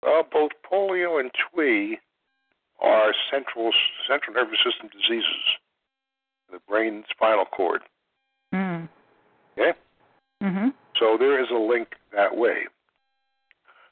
Well, 0.01 0.23
both 0.31 0.51
polio 0.69 1.19
and 1.19 1.31
TWE 1.33 1.97
are 2.81 3.13
central 3.31 3.71
central 4.07 4.35
nervous 4.35 4.59
system 4.63 4.89
diseases, 4.89 5.57
the 6.51 6.59
brain 6.67 6.95
and 6.95 7.05
spinal 7.09 7.45
cord. 7.45 7.81
Mm. 8.53 8.89
Okay? 9.57 9.73
Mhm. 10.41 10.73
So 10.95 11.03
So 11.03 11.17
there 11.17 11.39
is 11.39 11.49
a 11.51 11.55
link 11.55 11.95
that 12.11 12.35
way. 12.37 12.67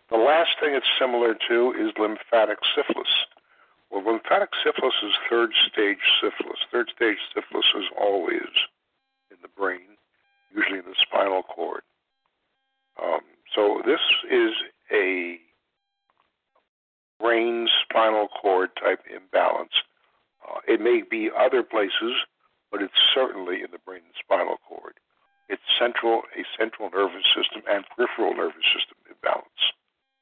The 0.09 0.17
last 0.17 0.59
thing 0.59 0.75
it's 0.75 0.87
similar 0.97 1.35
to 1.49 1.73
is 1.73 1.91
lymphatic 1.97 2.59
syphilis. 2.73 3.25
Well, 3.89 4.03
lymphatic 4.03 4.49
syphilis 4.63 4.95
is 5.03 5.13
third 5.29 5.53
stage 5.71 5.99
syphilis. 6.21 6.59
Third 6.71 6.89
stage 6.95 7.17
syphilis 7.33 7.67
is 7.75 7.85
always 7.97 8.47
in 9.29 9.37
the 9.41 9.49
brain, 9.49 9.97
usually 10.55 10.79
in 10.79 10.85
the 10.85 10.95
spinal 10.95 11.43
cord. 11.43 11.83
Um, 13.01 13.21
so 13.55 13.81
this 13.85 13.99
is 14.29 14.51
a 14.91 15.37
brain 17.19 17.67
spinal 17.83 18.27
cord 18.41 18.69
type 18.81 18.99
imbalance. 19.09 19.73
Uh, 20.47 20.59
it 20.67 20.81
may 20.81 21.01
be 21.09 21.29
other 21.37 21.63
places, 21.63 22.13
but 22.71 22.81
it's 22.81 22.93
certainly 23.13 23.57
in 23.57 23.71
the 23.71 23.79
brain 23.85 24.01
and 24.05 24.15
spinal 24.23 24.57
cord. 24.67 24.93
It's 25.49 25.61
central, 25.79 26.21
a 26.37 26.43
central 26.57 26.89
nervous 26.89 27.25
system 27.35 27.61
and 27.69 27.83
peripheral 27.95 28.33
nervous 28.35 28.65
system 28.73 28.97
imbalance. 29.09 29.61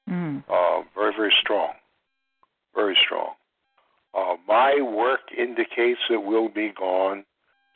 Mm. 0.09 0.43
Uh, 0.49 0.83
very, 0.95 1.13
very 1.15 1.33
strong. 1.39 1.73
Very 2.73 2.97
strong. 3.05 3.33
Uh, 4.13 4.35
my 4.47 4.81
work 4.81 5.21
indicates 5.37 5.99
it 6.09 6.23
will 6.23 6.49
be 6.49 6.73
gone 6.77 7.23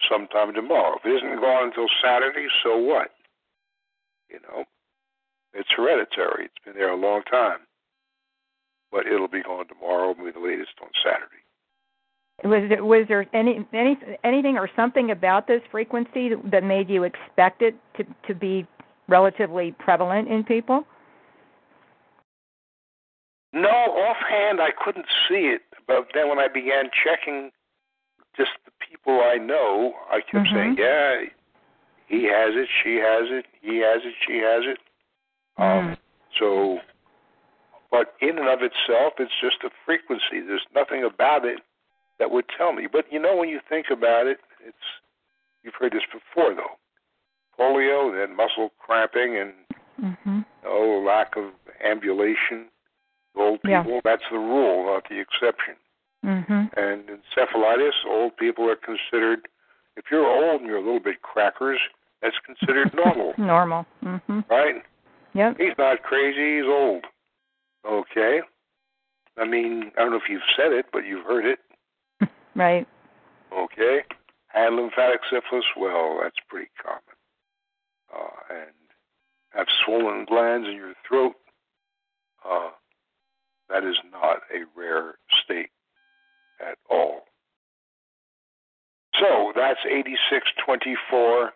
sometime 0.10 0.54
tomorrow. 0.54 0.98
If 0.98 1.06
it 1.06 1.16
isn't 1.18 1.40
gone 1.40 1.66
until 1.66 1.86
Saturday, 2.04 2.48
so 2.64 2.78
what? 2.78 3.12
You 4.30 4.40
know, 4.42 4.66
it's 5.54 5.70
hereditary. 5.76 6.46
It's 6.46 6.66
been 6.66 6.76
there 6.76 6.92
a 6.92 6.96
long 6.96 7.24
time. 7.24 7.60
But 8.92 9.08
it'll 9.08 9.28
be 9.28 9.42
gone 9.42 9.68
tomorrow, 9.68 10.14
will 10.14 10.26
be 10.26 10.32
the 10.32 10.40
latest 10.40 10.72
on 10.82 10.90
Saturday. 11.04 11.42
Was 12.44 12.68
there 12.68 12.84
was 12.84 13.06
there 13.08 13.26
any 13.34 13.66
any 13.74 13.98
anything 14.24 14.58
or 14.58 14.70
something 14.76 15.12
about 15.12 15.48
this 15.48 15.62
frequency 15.72 16.32
that 16.46 16.64
made 16.64 16.90
you 16.90 17.04
expect 17.04 17.62
it 17.62 17.76
to 17.98 18.04
to 18.28 18.34
be 18.34 18.68
relatively 19.08 19.72
prevalent 19.80 20.28
in 20.28 20.44
people? 20.44 20.84
No, 23.54 23.70
offhand 23.70 24.60
I 24.60 24.72
couldn't 24.84 25.06
see 25.30 25.54
it, 25.54 25.62
but 25.88 26.08
then 26.16 26.28
when 26.28 26.40
I 26.40 26.48
began 26.48 26.90
checking 27.04 27.52
just 28.36 28.52
the 28.66 28.72
people 28.80 29.22
I 29.22 29.38
know, 29.38 29.94
I 30.10 30.22
kept 30.22 30.48
Mhm. 30.48 30.54
saying, 30.54 30.78
"Yeah, 30.78 31.26
he 32.08 32.24
has 32.24 32.56
it, 32.56 32.68
she 32.68 32.96
has 32.96 33.30
it, 33.30 33.46
he 33.62 33.78
has 33.78 34.04
it, 34.04 34.16
she 34.26 34.40
has 34.40 34.66
it." 34.66 34.80
Um, 35.58 35.98
so, 36.40 36.80
but 37.92 38.14
in 38.22 38.38
and 38.40 38.48
of 38.50 38.60
itself, 38.62 39.14
it's 39.20 39.32
just 39.42 39.58
a 39.64 39.70
frequency. 39.86 40.42
There's 40.46 40.66
nothing 40.74 41.04
about 41.04 41.46
it 41.46 41.60
that 42.20 42.32
would 42.32 42.46
tell 42.58 42.74
me. 42.74 42.88
But 42.92 43.06
you 43.12 43.20
know, 43.20 43.36
when 43.36 43.50
you 43.50 43.60
think 43.70 43.88
about 43.92 44.28
it, 44.28 44.40
it's 44.66 44.76
you've 45.64 45.76
heard 45.80 45.94
this 45.94 46.02
before, 46.12 46.54
though. 46.56 46.78
Polio, 47.60 48.12
then 48.12 48.36
muscle 48.36 48.72
cramping, 48.80 49.38
and 49.38 49.54
Mm-hmm. 50.04 50.40
oh, 50.66 51.04
lack 51.06 51.38
of 51.38 51.52
ambulation. 51.86 52.66
Old 53.36 53.60
Yeah. 53.64 53.84
people, 53.84 54.02
that's 54.04 54.24
the 54.32 54.40
rule, 54.40 54.86
not 54.92 55.08
the 55.08 55.20
exception. 55.20 55.76
Mm-hmm. 56.26 56.64
And 56.76 57.04
encephalitis, 57.10 57.94
old 58.08 58.36
people 58.38 58.68
are 58.68 58.76
considered. 58.76 59.48
If 59.96 60.06
you're 60.10 60.26
old 60.26 60.62
and 60.62 60.68
you're 60.70 60.78
a 60.80 60.84
little 60.84 61.00
bit 61.00 61.22
crackers, 61.22 61.80
that's 62.24 62.36
considered 62.44 62.92
normal, 62.96 63.34
Normal. 63.38 63.86
Mm-hmm. 64.04 64.40
right? 64.50 64.82
Yep. 65.34 65.58
He's 65.58 65.78
not 65.78 66.04
crazy. 66.04 66.58
He's 66.58 66.66
old. 66.66 67.06
Okay. 67.86 68.42
I 69.38 69.46
mean, 69.46 69.92
I 69.98 70.02
don't 70.02 70.12
know 70.12 70.18
if 70.18 70.30
you've 70.30 70.42
said 70.56 70.72
it, 70.72 70.86
but 70.94 71.06
you've 71.06 71.26
heard 71.26 71.46
it. 71.46 71.60
Right. 72.56 72.88
Okay. 73.52 74.02
And 74.54 74.76
lymphatic 74.76 75.22
syphilis, 75.28 75.66
well, 75.76 76.20
that's 76.22 76.36
pretty 76.48 76.70
common. 76.80 77.02
Uh, 78.16 78.54
and 78.54 78.70
have 79.50 79.66
swollen 79.84 80.26
glands 80.26 80.68
in 80.68 80.76
your 80.76 80.94
throat, 81.08 81.34
uh, 82.48 82.70
that 83.70 83.84
is 83.84 83.98
not 84.12 84.42
a 84.54 84.66
rare 84.80 85.16
state 85.44 85.72
at 86.62 86.78
all. 86.92 87.22
So 89.20 89.52
that's 89.56 89.80
8624, 89.86 91.54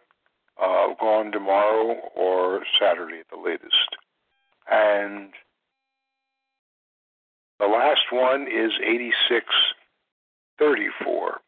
uh, 0.61 0.93
gone 0.99 1.31
tomorrow 1.31 1.95
or 2.15 2.61
Saturday 2.79 3.19
at 3.19 3.29
the 3.29 3.37
latest. 3.37 3.95
And 4.69 5.31
the 7.59 7.67
last 7.67 8.11
one 8.11 8.43
is 8.43 8.73
8634. 8.81 11.39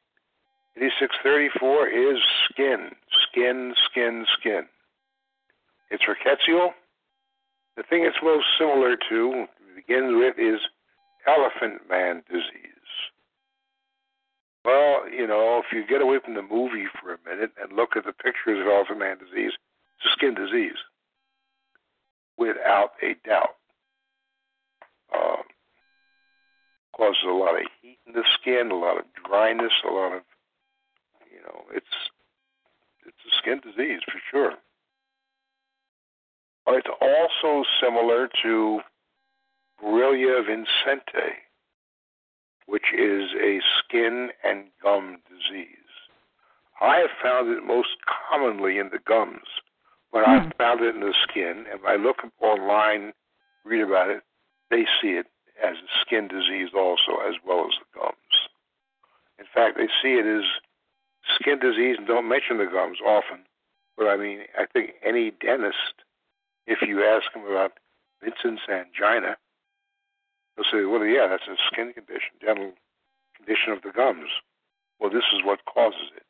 8634 0.77 1.87
is 1.87 2.19
skin, 2.49 2.91
skin, 3.27 3.73
skin, 3.89 4.25
skin. 4.39 4.63
It's 5.91 6.03
rickettsial. 6.03 6.73
The 7.75 7.83
thing 7.83 8.05
it's 8.05 8.23
most 8.23 8.45
similar 8.57 8.95
to, 9.09 9.45
begins 9.75 10.15
with, 10.15 10.39
is 10.39 10.61
elephant 11.27 11.81
man 11.89 12.23
disease. 12.29 12.78
Well, 14.65 15.09
you 15.09 15.25
know, 15.25 15.61
if 15.63 15.73
you 15.73 15.85
get 15.87 16.01
away 16.01 16.19
from 16.23 16.35
the 16.35 16.41
movie 16.41 16.85
for 17.01 17.13
a 17.13 17.17
minute 17.25 17.51
and 17.61 17.75
look 17.75 17.95
at 17.95 18.05
the 18.05 18.13
pictures 18.13 18.59
of 18.59 18.97
man 18.97 19.17
disease, 19.17 19.53
it's 19.97 20.05
a 20.05 20.11
skin 20.11 20.35
disease, 20.35 20.77
without 22.37 22.91
a 23.01 23.15
doubt. 23.27 23.55
Um, 25.13 25.43
causes 26.95 27.23
a 27.25 27.31
lot 27.31 27.55
of 27.55 27.65
heat 27.81 27.99
in 28.05 28.13
the 28.13 28.23
skin, 28.39 28.69
a 28.71 28.75
lot 28.75 28.97
of 28.97 29.05
dryness, 29.27 29.71
a 29.87 29.91
lot 29.91 30.13
of, 30.13 30.21
you 31.31 31.41
know, 31.41 31.63
it's 31.73 31.85
it's 33.05 33.17
a 33.25 33.35
skin 33.37 33.59
disease 33.63 34.01
for 34.05 34.19
sure. 34.29 34.53
But 36.65 36.75
it's 36.75 36.87
also 37.01 37.63
similar 37.81 38.29
to 38.43 38.81
Borrelia 39.81 40.43
vincentii, 40.47 41.33
which 42.69 42.93
is 42.93 43.32
a 43.41 43.60
skin 43.79 44.29
and 44.43 44.65
gum 44.82 45.17
disease. 45.27 45.75
I 46.79 46.97
have 46.97 47.10
found 47.21 47.49
it 47.49 47.63
most 47.65 47.97
commonly 48.05 48.77
in 48.77 48.89
the 48.89 48.99
gums, 48.99 49.47
but 50.12 50.23
Hmm. 50.23 50.32
I've 50.32 50.53
found 50.55 50.82
it 50.82 50.93
in 50.93 51.01
the 51.01 51.13
skin, 51.13 51.65
and 51.71 51.79
I 51.86 51.95
look 51.95 52.23
online, 52.39 53.13
read 53.63 53.82
about 53.82 54.10
it, 54.10 54.23
they 54.69 54.86
see 55.01 55.17
it 55.17 55.27
as 55.62 55.77
a 55.77 55.99
skin 56.01 56.27
disease 56.27 56.69
also, 56.73 57.17
as 57.27 57.36
well 57.43 57.65
as 57.67 57.77
the 57.79 57.99
gums. 57.99 58.49
In 59.39 59.45
fact, 59.45 59.77
they 59.77 59.88
see 60.01 60.13
it 60.19 60.25
as 60.25 60.45
skin 61.36 61.60
disease 61.60 61.97
and 61.97 62.08
don't 62.08 62.27
mention 62.27 62.60
the 62.60 62.65
gums 62.65 62.99
often. 63.01 63.39
But 63.97 64.08
I 64.08 64.15
mean, 64.15 64.45
I 64.58 64.65
think 64.65 64.93
any 65.03 65.32
dentist, 65.32 66.05
if 66.67 66.82
you 66.82 67.03
ask 67.03 67.34
him 67.34 67.45
about 67.45 67.73
Vincent's 68.21 68.62
angina, 68.69 69.38
they'll 70.59 70.71
say, 70.71 70.85
well, 70.85 71.05
yeah, 71.05 71.27
that's 71.27 71.47
a 71.47 71.55
skin 71.71 71.93
condition, 71.93 72.35
dental 72.43 72.71
condition 73.35 73.71
of 73.71 73.81
the 73.81 73.91
gums. 73.95 74.27
Well, 74.99 75.09
this 75.09 75.23
is 75.33 75.39
what 75.45 75.63
causes 75.63 76.11
it. 76.15 76.23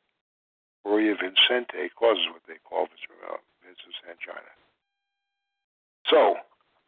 Borrelia 0.86 1.16
vincentii 1.18 1.90
causes 1.98 2.30
what 2.32 2.46
they 2.48 2.62
call 2.64 2.86
Vincent's 2.86 3.98
angina. 4.06 4.54
So, 6.08 6.36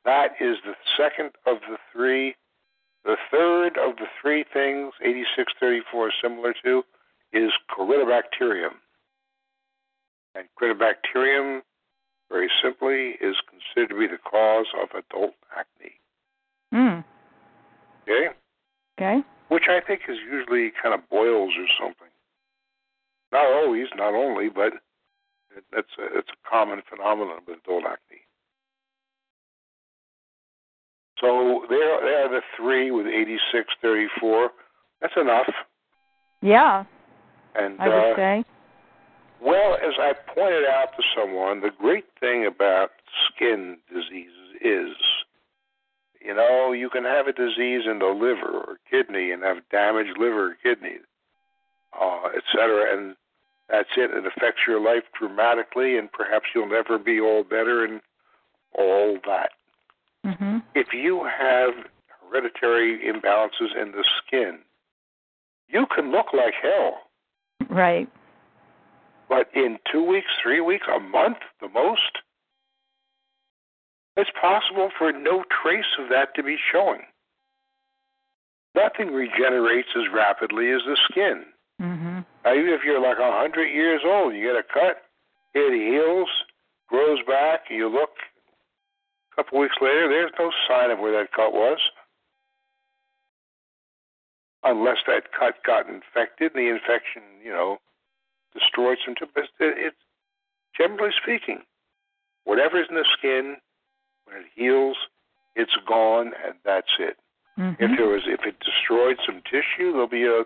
that 0.06 0.34
is 0.40 0.58
the 0.66 0.76
second 0.98 1.32
of 1.46 1.58
the 1.70 1.78
three. 1.92 2.36
The 3.04 3.18
third 3.32 3.78
of 3.78 3.98
the 3.98 4.06
three 4.22 4.46
things 4.54 4.94
8634 5.02 6.08
is 6.08 6.14
similar 6.22 6.54
to 6.64 6.84
is 7.34 7.52
Corynebacterium. 7.70 8.78
And 10.36 10.46
Corynebacterium, 10.60 11.62
very 12.30 12.50
simply, 12.64 13.18
is 13.20 13.36
considered 13.50 13.94
to 13.94 14.00
be 14.00 14.08
the 14.08 14.20
cause 14.20 14.68
of 14.82 14.90
adult 14.92 15.34
acne. 15.58 16.01
Okay? 18.04 18.28
Okay. 19.00 19.22
Which 19.50 19.66
I 19.70 19.82
think 19.86 20.02
is 20.08 20.18
usually 20.30 20.72
kind 20.82 20.94
of 20.94 21.08
boils 21.10 21.54
or 21.58 21.66
something. 21.80 22.08
Not 23.32 23.46
always, 23.46 23.88
not 23.96 24.14
only, 24.14 24.50
but 24.50 24.74
that's 25.74 25.88
a, 26.00 26.18
it's 26.18 26.30
a 26.30 26.50
common 26.50 26.82
phenomenon 26.90 27.40
with 27.48 27.60
adult 27.64 27.84
acne. 27.86 28.22
So 31.20 31.66
there, 31.70 32.02
there 32.02 32.26
are 32.26 32.30
the 32.30 32.42
three 32.58 32.92
with 32.92 33.06
8634. 33.06 34.50
That's 35.02 35.14
enough. 35.18 35.48
Yeah, 36.42 36.86
And 37.56 37.80
I 37.80 37.88
would 37.88 38.14
uh, 38.14 38.16
say. 38.16 38.44
Well, 39.42 39.76
as 39.76 39.94
I 40.00 40.14
pointed 40.34 40.66
out 40.66 40.90
to 40.98 41.04
someone, 41.16 41.62
the 41.62 41.72
great 41.78 42.06
thing 42.20 42.46
about 42.46 42.92
skin 43.28 43.78
diseases 43.94 44.58
is, 44.62 44.96
you 46.24 46.36
know, 46.36 46.72
you 46.72 46.90
can 46.90 47.04
have 47.04 47.28
a 47.28 47.34
disease 47.34 47.84
in 47.86 48.00
the 48.00 48.08
liver 48.08 48.50
or 48.50 48.80
kidney 48.90 49.32
and 49.32 49.44
have 49.44 49.58
damaged 49.72 50.18
liver 50.18 50.52
or 50.52 50.58
kidney, 50.62 50.98
uh, 52.00 52.30
et 52.36 52.44
cetera, 52.52 52.96
and 52.96 53.16
that's 53.70 53.90
it. 53.98 54.12
It 54.12 54.26
affects 54.26 54.62
your 54.68 54.80
life 54.80 55.04
dramatically, 55.18 55.98
and 55.98 56.12
perhaps 56.12 56.48
you'll 56.54 56.70
never 56.70 57.00
be 57.00 57.20
all 57.20 57.44
better 57.44 57.84
and 57.84 58.02
all 58.74 59.18
that. 59.26 59.52
Mhm. 60.26 60.62
If 60.76 60.94
you 60.94 61.24
have 61.24 61.74
hereditary 62.08 63.00
imbalances 63.00 63.76
in 63.76 63.92
the 63.92 64.04
skin, 64.18 64.60
you 65.68 65.86
can 65.88 66.12
look 66.12 66.34
like 66.34 66.54
hell. 66.54 67.10
Right. 67.70 68.08
But 69.28 69.50
in 69.54 69.80
two 69.86 70.04
weeks, 70.04 70.30
three 70.42 70.60
weeks, 70.60 70.88
a 70.88 71.00
month, 71.00 71.40
the 71.60 71.70
most, 71.70 72.22
it's 74.18 74.30
possible 74.40 74.90
for 74.98 75.12
no 75.12 75.44
trace 75.64 75.98
of 76.00 76.10
that 76.10 76.36
to 76.36 76.44
be 76.44 76.58
showing. 76.72 77.02
Nothing 78.76 79.14
regenerates 79.14 79.90
as 79.96 80.12
rapidly 80.14 80.72
as 80.72 80.82
the 80.86 80.98
skin. 81.10 81.46
Mm-hmm. 81.82 82.20
Now, 82.46 82.54
even 82.54 82.70
if 82.70 82.82
you're 82.86 83.02
like 83.02 83.18
a 83.18 83.32
hundred 83.32 83.68
years 83.68 84.02
old, 84.06 84.34
you 84.34 84.44
get 84.44 84.56
a 84.56 84.64
cut, 84.64 85.04
it 85.54 85.74
heals, 85.74 86.30
grows 86.88 87.20
back, 87.28 87.66
you 87.70 87.90
look 87.90 88.12
a 89.32 89.36
couple 89.36 89.60
weeks 89.60 89.76
later, 89.82 90.10
there's 90.10 90.32
no 90.38 90.52
sign 90.68 90.92
of 90.92 91.00
where 91.00 91.12
that 91.14 91.32
cut 91.32 91.54
was. 91.54 91.80
Unless 94.64 94.98
that 95.08 95.32
cut 95.38 95.56
got 95.66 95.88
infected 95.88 96.54
and 96.54 96.62
the 96.62 96.70
infection, 96.70 97.24
you 97.44 97.52
know, 97.52 97.78
destroyed 98.54 98.98
some 99.04 99.16
tissue. 99.16 99.28
It's 99.60 99.96
generally 100.78 101.12
speaking, 101.22 101.62
whatever's 102.44 102.88
in 102.90 102.96
the 102.96 103.06
skin, 103.18 103.58
when 104.26 104.38
it 104.38 104.46
heals, 104.56 104.98
it's 105.56 105.76
gone 105.88 106.32
and 106.46 106.56
that's 106.64 106.92
it. 107.00 107.18
Mm-hmm. 107.60 107.84
If 107.84 107.98
there 107.98 108.08
was 108.08 108.22
if 108.26 108.42
it 108.46 108.56
destroyed 108.60 109.18
some 109.26 109.42
tissue, 109.44 109.92
there'll 109.92 110.08
be 110.08 110.26
a 110.26 110.44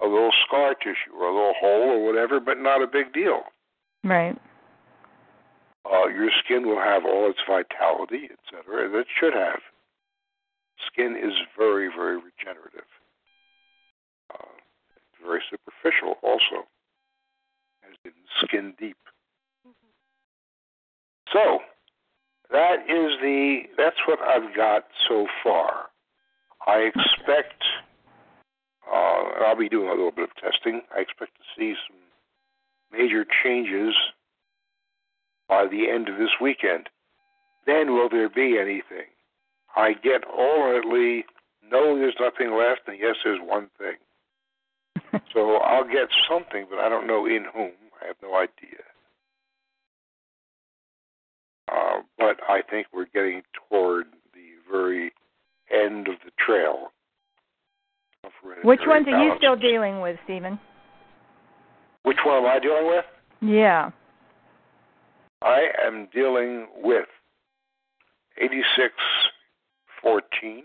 a 0.00 0.06
little 0.06 0.32
scar 0.46 0.74
tissue 0.74 1.12
or 1.18 1.26
a 1.26 1.34
little 1.34 1.54
hole 1.60 1.90
or 1.90 2.04
whatever, 2.04 2.40
but 2.40 2.58
not 2.58 2.82
a 2.82 2.86
big 2.86 3.12
deal. 3.12 3.42
Right. 4.04 4.38
Uh, 5.84 6.06
your 6.06 6.30
skin 6.44 6.66
will 6.66 6.78
have 6.78 7.04
all 7.04 7.30
its 7.30 7.40
vitality, 7.48 8.28
etc. 8.30 8.90
That 8.90 8.98
it 8.98 9.06
should 9.18 9.34
have. 9.34 9.60
Skin 10.86 11.16
is 11.16 11.32
very, 11.56 11.88
very 11.88 12.16
regenerative. 12.16 12.86
Uh, 14.32 14.54
very 15.26 15.42
superficial, 15.50 16.14
also, 16.22 16.68
as 17.82 17.96
in 18.04 18.12
skin 18.44 18.74
deep. 18.78 18.96
So 21.32 21.60
that 22.50 22.80
is 22.88 23.18
the 23.20 23.62
that's 23.76 23.96
what 24.06 24.20
I've 24.20 24.54
got 24.56 24.84
so 25.08 25.26
far. 25.42 25.86
I 26.66 26.90
expect 26.94 27.62
uh, 28.90 29.44
I'll 29.46 29.56
be 29.56 29.68
doing 29.68 29.88
a 29.88 29.92
little 29.92 30.10
bit 30.10 30.30
of 30.30 30.36
testing. 30.36 30.82
I 30.96 31.00
expect 31.00 31.32
to 31.36 31.42
see 31.56 31.74
some 31.88 31.96
major 32.98 33.24
changes 33.44 33.94
by 35.48 35.66
the 35.66 35.90
end 35.90 36.08
of 36.08 36.18
this 36.18 36.30
weekend. 36.40 36.88
Then 37.66 37.92
will 37.92 38.08
there 38.08 38.28
be 38.30 38.58
anything? 38.58 39.08
I 39.76 39.92
get 39.92 40.24
alternately 40.24 41.24
no, 41.70 41.98
there's 41.98 42.16
nothing 42.18 42.56
left, 42.56 42.82
and 42.86 42.98
yes, 42.98 43.16
there's 43.22 43.40
one 43.42 43.68
thing. 43.78 45.20
so 45.34 45.56
I'll 45.56 45.84
get 45.84 46.08
something, 46.28 46.66
but 46.70 46.78
I 46.78 46.88
don't 46.88 47.06
know 47.06 47.26
in 47.26 47.44
whom. 47.52 47.72
I 48.02 48.06
have 48.06 48.16
no 48.22 48.36
idea. 48.36 48.84
Uh, 51.70 52.00
but 52.18 52.36
I 52.48 52.62
think 52.68 52.88
we're 52.92 53.06
getting 53.06 53.42
toward 53.68 54.06
the 54.34 54.56
very 54.70 55.12
end 55.70 56.08
of 56.08 56.14
the 56.24 56.32
trail. 56.44 56.90
of 58.24 58.32
Which 58.64 58.80
ones 58.86 59.06
are 59.08 59.24
you 59.24 59.34
still 59.38 59.56
dealing 59.56 60.00
with, 60.00 60.18
Stephen? 60.24 60.58
Which 62.02 62.02
Which 62.02 62.18
one 62.24 62.44
am 62.44 62.46
I 62.46 62.58
dealing 62.58 62.86
with? 62.86 63.04
Yeah. 63.40 63.90
I 65.42 65.68
am 65.84 66.08
dealing 66.12 66.66
with 66.82 67.06
8614. 68.38 70.64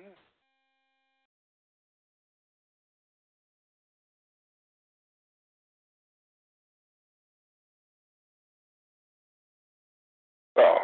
Oh, 10.56 10.78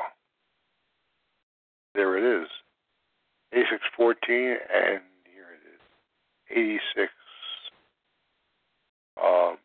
there 2.00 2.18
it 2.18 2.44
is. 2.44 2.48
8614, 3.52 4.56
and 4.72 5.02
here 5.28 5.52
it 5.52 5.64
is. 5.68 6.80
86. 6.96 7.12
Um, 9.22 9.58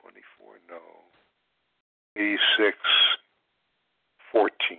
24, 0.00 0.56
no. 0.70 0.80
86 2.16 2.78
14. 4.32 4.78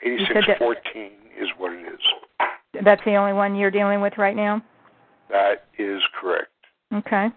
said 0.00 0.46
86 0.46 0.58
14 0.58 1.10
is 1.38 1.48
what 1.58 1.72
it 1.72 1.84
is. 1.84 2.00
That's 2.82 3.02
the 3.04 3.16
only 3.16 3.34
one 3.34 3.56
you're 3.56 3.70
dealing 3.70 4.00
with 4.00 4.14
right 4.16 4.36
now? 4.36 4.62
That 5.28 5.64
is 5.78 6.00
correct. 6.18 6.48
Okay. 6.94 7.28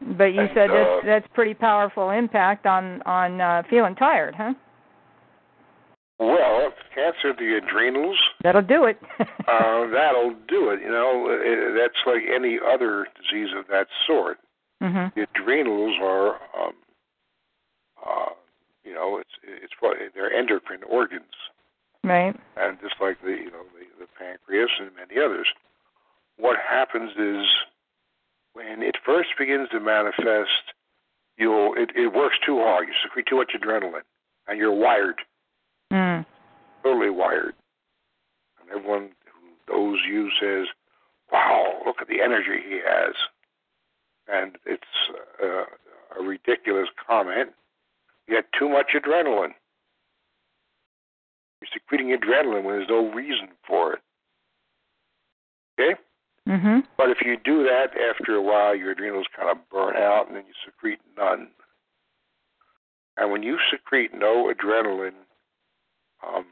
But 0.00 0.26
you 0.34 0.40
And, 0.42 0.50
said 0.54 0.70
uh, 0.70 0.74
that's 0.74 1.06
that's 1.06 1.26
pretty 1.34 1.54
powerful 1.54 2.10
impact 2.10 2.66
on 2.66 3.02
on 3.02 3.40
uh 3.40 3.62
feeling 3.68 3.94
tired, 3.96 4.34
huh? 4.34 4.54
Well, 6.20 6.72
cancer 6.94 7.30
of 7.30 7.36
the 7.36 7.56
adrenals, 7.56 8.18
That'll 8.42 8.62
do 8.62 8.84
it. 8.86 8.98
uh, 9.20 9.86
that'll 9.92 10.34
do 10.48 10.70
it. 10.70 10.80
You 10.82 10.90
know, 10.90 11.28
Uh, 11.30 11.78
that's 11.78 11.98
like 12.06 12.22
any 12.28 12.58
other 12.58 13.06
disease 13.20 13.50
of 13.56 13.66
that 13.68 13.86
sort. 14.06 14.38
mhm. 14.82 15.14
The 15.14 15.22
adrenals 15.22 15.96
are, 16.02 16.34
um, 16.60 16.74
uh, 18.04 18.30
you 18.84 18.94
know, 18.94 19.18
it's 19.18 19.30
it's 19.44 19.74
what 19.80 19.96
they're 20.14 20.32
endocrine 20.32 20.82
organs. 20.88 21.24
Right. 22.04 22.34
and 22.56 22.78
just 22.80 22.94
like 23.00 23.20
the 23.22 23.30
you 23.32 23.50
know 23.50 23.64
the, 23.74 23.84
the 24.04 24.06
pancreas 24.18 24.70
and 24.80 24.90
many 24.96 25.20
others, 25.20 25.48
what 26.36 26.56
happens 26.58 27.10
is 27.16 27.46
when 28.58 28.82
it 28.82 28.96
first 29.06 29.28
begins 29.38 29.68
to 29.68 29.78
manifest, 29.78 30.74
you'll 31.36 31.74
it, 31.76 31.90
it 31.94 32.12
works 32.12 32.36
too 32.44 32.58
hard. 32.58 32.88
You 32.88 32.94
secrete 33.04 33.26
too 33.26 33.36
much 33.36 33.52
adrenaline, 33.54 34.02
and 34.48 34.58
you're 34.58 34.72
wired, 34.72 35.20
Mm. 35.92 36.26
totally 36.82 37.08
wired. 37.10 37.54
And 38.60 38.68
everyone 38.70 39.10
who 39.32 39.72
knows 39.72 40.00
you 40.06 40.30
says, 40.40 40.66
"Wow, 41.32 41.82
look 41.86 42.02
at 42.02 42.08
the 42.08 42.20
energy 42.20 42.60
he 42.68 42.80
has," 42.84 43.14
and 44.26 44.58
it's 44.66 44.82
uh, 45.40 45.64
a 46.18 46.22
ridiculous 46.22 46.88
comment. 47.06 47.54
You 48.26 48.34
had 48.36 48.46
too 48.58 48.68
much 48.68 48.88
adrenaline. 48.94 49.54
You're 51.60 51.70
secreting 51.72 52.08
adrenaline 52.08 52.64
when 52.64 52.76
there's 52.76 52.88
no 52.88 53.10
reason 53.12 53.50
for 53.66 53.94
it. 53.94 54.00
Okay? 55.78 56.00
Mhm. 56.48 56.86
But 56.96 57.10
if 57.10 57.20
you 57.20 57.36
do 57.36 57.62
that 57.64 57.90
after 57.98 58.34
a 58.34 58.42
while, 58.42 58.74
your 58.74 58.92
adrenals 58.92 59.26
kind 59.36 59.50
of 59.50 59.68
burn 59.68 59.96
out 59.96 60.28
and 60.28 60.36
then 60.36 60.46
you 60.46 60.54
secrete 60.64 61.00
none. 61.16 61.48
And 63.18 63.30
when 63.30 63.42
you 63.42 63.58
secrete 63.70 64.14
no 64.14 64.50
adrenaline, 64.52 65.26
um, 66.26 66.46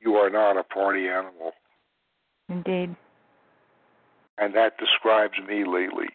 you 0.00 0.16
are 0.16 0.28
not 0.28 0.58
a 0.58 0.62
party 0.64 1.08
animal. 1.08 1.52
Indeed. 2.48 2.94
And 4.36 4.54
that 4.54 4.76
describes 4.76 5.38
me 5.48 5.64
lately. 5.64 6.08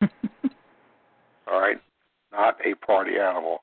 All 1.46 1.60
right? 1.60 1.80
Not 2.32 2.58
a 2.64 2.74
party 2.74 3.18
animal. 3.18 3.62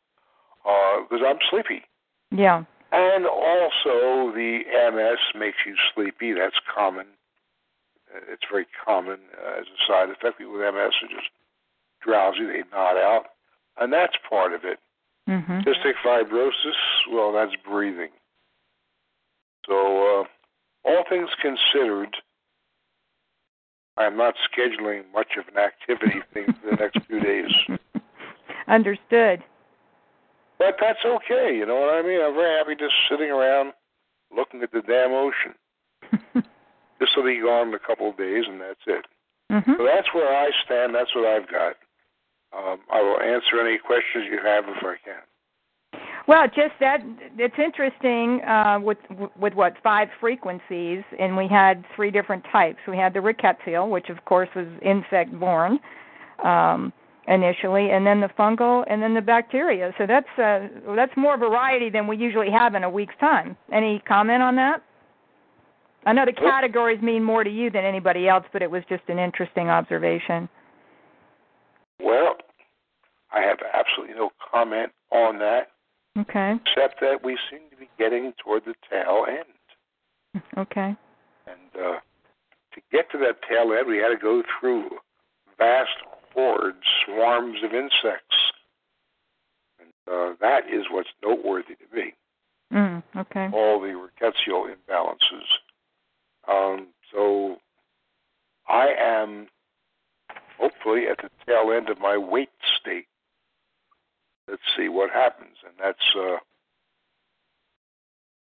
Because 0.64 1.24
I'm 1.26 1.40
sleepy. 1.50 1.84
yeah. 2.32 2.64
And 2.90 3.26
also, 3.26 4.32
the 4.32 4.64
MS 4.94 5.20
makes 5.38 5.58
you 5.66 5.76
sleepy. 5.94 6.32
That's 6.32 6.56
common. 6.74 7.06
Uh, 8.14 8.20
It's 8.30 8.44
very 8.52 8.68
common 8.86 9.20
uh, 9.38 9.60
as 9.60 9.66
a 9.68 9.80
side 9.88 10.10
effect. 10.10 10.38
People 10.38 10.54
with 10.54 10.62
MS 10.62 10.94
are 11.02 11.08
just 11.10 11.30
drowsy. 12.02 12.46
They 12.46 12.64
nod 12.72 12.98
out. 12.98 13.26
And 13.78 13.92
that's 13.94 14.16
part 14.30 14.54
of 14.54 14.64
it. 14.66 14.80
Mhm. 15.28 15.64
Cystic 15.66 15.96
fibrosis, 16.04 16.76
well, 17.12 17.32
that's 17.34 17.56
breathing. 17.58 18.12
So, 19.66 20.22
uh, 20.22 20.26
all 20.86 21.04
things 21.10 21.30
considered, 21.42 22.16
I'm 23.98 24.16
not 24.16 24.36
scheduling 24.38 25.12
much 25.12 25.36
of 25.38 25.48
an 25.50 25.58
activity 25.58 26.22
thing 26.34 26.54
for 26.54 26.70
the 26.70 26.76
next 26.78 27.00
few 27.08 27.20
days. 27.20 27.52
Understood. 28.68 29.44
But 30.58 30.78
that's 30.80 31.04
okay, 31.06 31.56
you 31.58 31.66
know 31.66 31.76
what 31.82 31.94
I 31.94 32.02
mean? 32.02 32.22
I'm 32.22 32.34
very 32.34 32.58
happy 32.58 32.76
just 32.76 32.96
sitting 33.10 33.30
around 33.30 33.74
looking 34.32 34.64
at 34.64 34.72
the 34.72 34.82
damn 34.82 35.12
ocean. 35.12 35.54
This 37.00 37.10
will 37.16 37.24
be 37.24 37.40
gone 37.40 37.70
in 37.70 37.74
a 37.74 37.80
couple 37.80 38.10
of 38.10 38.18
days, 38.18 38.46
and 38.48 38.60
that's 38.60 38.86
it. 38.88 39.06
mhm. 39.52 39.78
So 39.78 39.86
that's 39.86 40.14
where 40.14 40.36
I 40.36 40.52
stand. 40.66 40.94
That's 40.94 41.14
what 41.16 41.26
I've 41.26 41.50
got. 41.50 41.76
Um, 42.54 42.80
I 42.92 43.02
will 43.02 43.20
answer 43.22 43.60
any 43.60 43.78
questions 43.78 44.26
you 44.30 44.40
have 44.44 44.66
if 44.68 44.84
I 44.84 44.96
can. 45.04 45.22
Well, 46.28 46.46
just 46.48 46.74
that 46.82 47.02
it's 47.38 47.58
interesting 47.58 48.42
uh, 48.44 48.80
with 48.82 48.98
with 49.40 49.54
what 49.54 49.76
five 49.82 50.10
frequencies, 50.20 51.04
and 51.18 51.38
we 51.38 51.48
had 51.48 51.86
three 51.96 52.12
different 52.12 52.44
types. 52.52 52.80
We 52.88 52.98
had 52.98 53.14
the 53.14 53.20
rickettsial, 53.20 53.90
which 53.90 54.10
of 54.10 54.24
course 54.26 54.50
was 54.54 54.68
insect 54.82 55.32
borne 55.40 55.80
um, 56.44 56.92
initially, 57.30 57.92
and 57.92 58.06
then 58.06 58.20
the 58.20 58.30
fungal, 58.38 58.84
and 58.90 59.02
then 59.02 59.14
the 59.14 59.22
bacteria. 59.22 59.94
So 59.98 60.06
that's 60.06 60.28
uh, 60.38 60.68
that's 60.96 61.16
more 61.16 61.38
variety 61.38 61.90
than 61.90 62.08
we 62.08 62.18
usually 62.18 62.52
have 62.52 62.76
in 62.76 62.84
a 62.84 62.90
week's 62.90 63.16
time. 63.22 63.56
Any 63.72 64.04
comment 64.06 64.44
on 64.44 64.58
that? 64.58 64.82
I 66.06 66.14
know 66.14 66.26
the 66.26 66.34
categories 66.34 67.02
mean 67.02 67.24
more 67.24 67.44
to 67.44 67.50
you 67.50 67.70
than 67.70 67.84
anybody 67.84 68.28
else, 68.28 68.46
but 68.54 68.62
it 68.62 68.72
was 68.72 68.84
just 68.88 69.04
an 69.10 69.20
interesting 69.20 69.70
observation. 69.70 70.48
Well, 72.02 72.36
I 73.32 73.42
have 73.42 73.58
absolutely 73.74 74.16
no 74.16 74.30
comment 74.52 74.92
on 75.12 75.40
that. 75.40 75.72
Okay. 76.20 76.56
except 76.66 77.00
that 77.02 77.24
we 77.24 77.38
seem 77.52 77.60
to 77.70 77.78
be 77.78 77.88
getting 78.00 78.34
toward 78.44 78.64
the 78.66 78.74
tail 78.90 79.26
end. 79.28 80.44
Okay. 80.58 80.96
And 81.48 81.72
uh, 81.76 82.00
to 82.74 82.82
get 82.92 83.10
to 83.12 83.18
that 83.20 83.38
tail 83.48 83.74
end, 83.74 83.88
we 83.88 83.98
had 83.98 84.10
to 84.10 84.18
go 84.22 84.44
through 84.60 84.90
vast 85.58 85.90
hordes, 86.34 86.78
swarms 87.06 87.58
of 87.64 87.74
insects. 87.74 88.38
And 89.80 89.90
uh, 90.12 90.36
that 90.42 90.62
is 90.72 90.86
what's 90.92 91.10
noteworthy 91.24 91.76
to 91.76 91.96
me. 91.96 92.14
Mm, 92.74 93.02
okay. 93.16 93.50
all 93.54 93.80
the 93.80 93.88
rickettsial 93.88 94.68
imbalances. 94.70 95.48
Um, 96.50 96.88
so 97.14 97.58
I 98.68 98.88
am 99.00 99.48
hopefully 100.60 101.08
at 101.08 101.18
the 101.18 101.30
tail 101.46 101.72
end 101.72 101.90
of 101.90 102.00
my 102.00 102.18
wait 102.18 102.50
state. 102.82 103.08
Let's 104.48 104.62
see 104.78 104.88
what 104.88 105.10
happens, 105.10 105.58
and 105.66 105.74
that's 105.78 106.16
uh, 106.18 106.38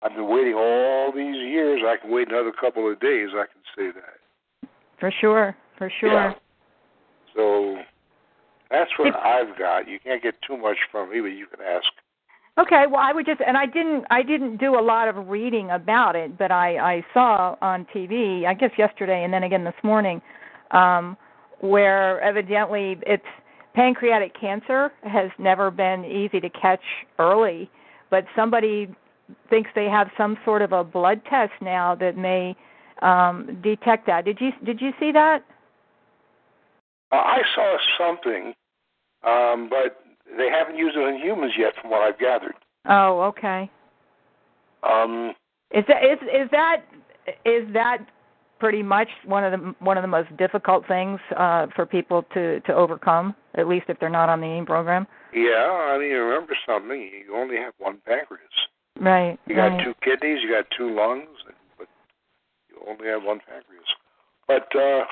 I've 0.02 0.14
been 0.14 0.28
waiting 0.28 0.54
all 0.54 1.12
these 1.12 1.36
years. 1.36 1.82
I 1.86 1.96
can 1.96 2.10
wait 2.10 2.28
another 2.28 2.52
couple 2.52 2.90
of 2.90 3.00
days. 3.00 3.30
I 3.32 3.44
can 3.46 3.62
say 3.76 3.98
that. 3.98 4.68
For 5.00 5.10
sure. 5.20 5.56
For 5.78 5.90
sure. 6.00 6.12
Yeah. 6.12 6.34
So 7.34 7.78
that's 8.70 8.90
what 8.98 9.16
I've 9.16 9.56
got. 9.58 9.88
You 9.88 9.98
can't 9.98 10.22
get 10.22 10.34
too 10.46 10.56
much 10.56 10.76
from 10.92 11.10
me, 11.10 11.20
but 11.20 11.28
you 11.28 11.46
can 11.46 11.64
ask. 11.64 11.86
Okay, 12.56 12.84
well 12.88 13.00
I 13.00 13.12
would 13.12 13.26
just 13.26 13.40
and 13.44 13.56
I 13.56 13.66
didn't 13.66 14.04
I 14.10 14.22
didn't 14.22 14.58
do 14.58 14.78
a 14.78 14.82
lot 14.82 15.08
of 15.08 15.28
reading 15.28 15.70
about 15.70 16.14
it, 16.14 16.38
but 16.38 16.52
I 16.52 16.76
I 16.76 17.06
saw 17.12 17.56
on 17.60 17.84
TV, 17.94 18.46
I 18.46 18.54
guess 18.54 18.70
yesterday 18.78 19.24
and 19.24 19.32
then 19.32 19.42
again 19.42 19.64
this 19.64 19.74
morning, 19.82 20.22
um 20.70 21.16
where 21.60 22.20
evidently 22.20 22.96
it's 23.06 23.24
pancreatic 23.74 24.38
cancer 24.38 24.92
has 25.02 25.30
never 25.38 25.70
been 25.70 26.04
easy 26.04 26.40
to 26.40 26.50
catch 26.50 26.82
early, 27.18 27.68
but 28.10 28.24
somebody 28.36 28.94
thinks 29.50 29.70
they 29.74 29.86
have 29.86 30.08
some 30.16 30.36
sort 30.44 30.62
of 30.62 30.72
a 30.72 30.84
blood 30.84 31.22
test 31.28 31.52
now 31.60 31.96
that 31.96 32.16
may 32.16 32.54
um 33.02 33.58
detect 33.64 34.06
that. 34.06 34.24
Did 34.24 34.38
you 34.40 34.50
did 34.64 34.80
you 34.80 34.92
see 35.00 35.10
that? 35.10 35.42
I 37.10 37.42
saw 37.54 37.76
something, 37.98 38.54
um, 39.24 39.68
but 39.68 40.03
they 40.36 40.48
haven't 40.50 40.76
used 40.76 40.96
it 40.96 41.00
on 41.00 41.20
humans 41.20 41.52
yet, 41.58 41.72
from 41.80 41.90
what 41.90 42.02
I've 42.02 42.18
gathered. 42.18 42.54
Oh, 42.88 43.22
okay. 43.22 43.70
Um, 44.82 45.34
Is 45.70 45.84
that 45.88 46.04
is 46.04 46.18
is 46.22 46.50
that 46.50 46.82
is 47.44 47.72
that 47.72 47.98
pretty 48.60 48.82
much 48.82 49.08
one 49.24 49.44
of 49.44 49.52
the 49.52 49.74
one 49.78 49.96
of 49.96 50.02
the 50.02 50.08
most 50.08 50.34
difficult 50.36 50.86
things 50.86 51.18
uh, 51.36 51.66
for 51.74 51.86
people 51.86 52.24
to 52.34 52.60
to 52.60 52.74
overcome? 52.74 53.34
At 53.56 53.68
least 53.68 53.86
if 53.88 53.98
they're 53.98 54.10
not 54.10 54.28
on 54.28 54.40
the 54.40 54.46
AIM 54.46 54.66
program. 54.66 55.06
Yeah, 55.32 55.92
I 55.92 55.98
mean, 55.98 56.12
remember 56.12 56.54
something. 56.66 57.10
You 57.26 57.34
only 57.34 57.56
have 57.56 57.74
one 57.78 57.98
pancreas. 58.06 58.42
Right. 59.00 59.38
You 59.46 59.56
got 59.56 59.68
right. 59.68 59.84
two 59.84 59.94
kidneys, 60.02 60.38
you 60.42 60.50
got 60.50 60.66
two 60.76 60.94
lungs, 60.94 61.28
but 61.78 61.88
you 62.68 62.76
only 62.88 63.06
have 63.08 63.24
one 63.24 63.40
pancreas. 63.40 63.88
But 64.46 64.68
uh 64.76 65.04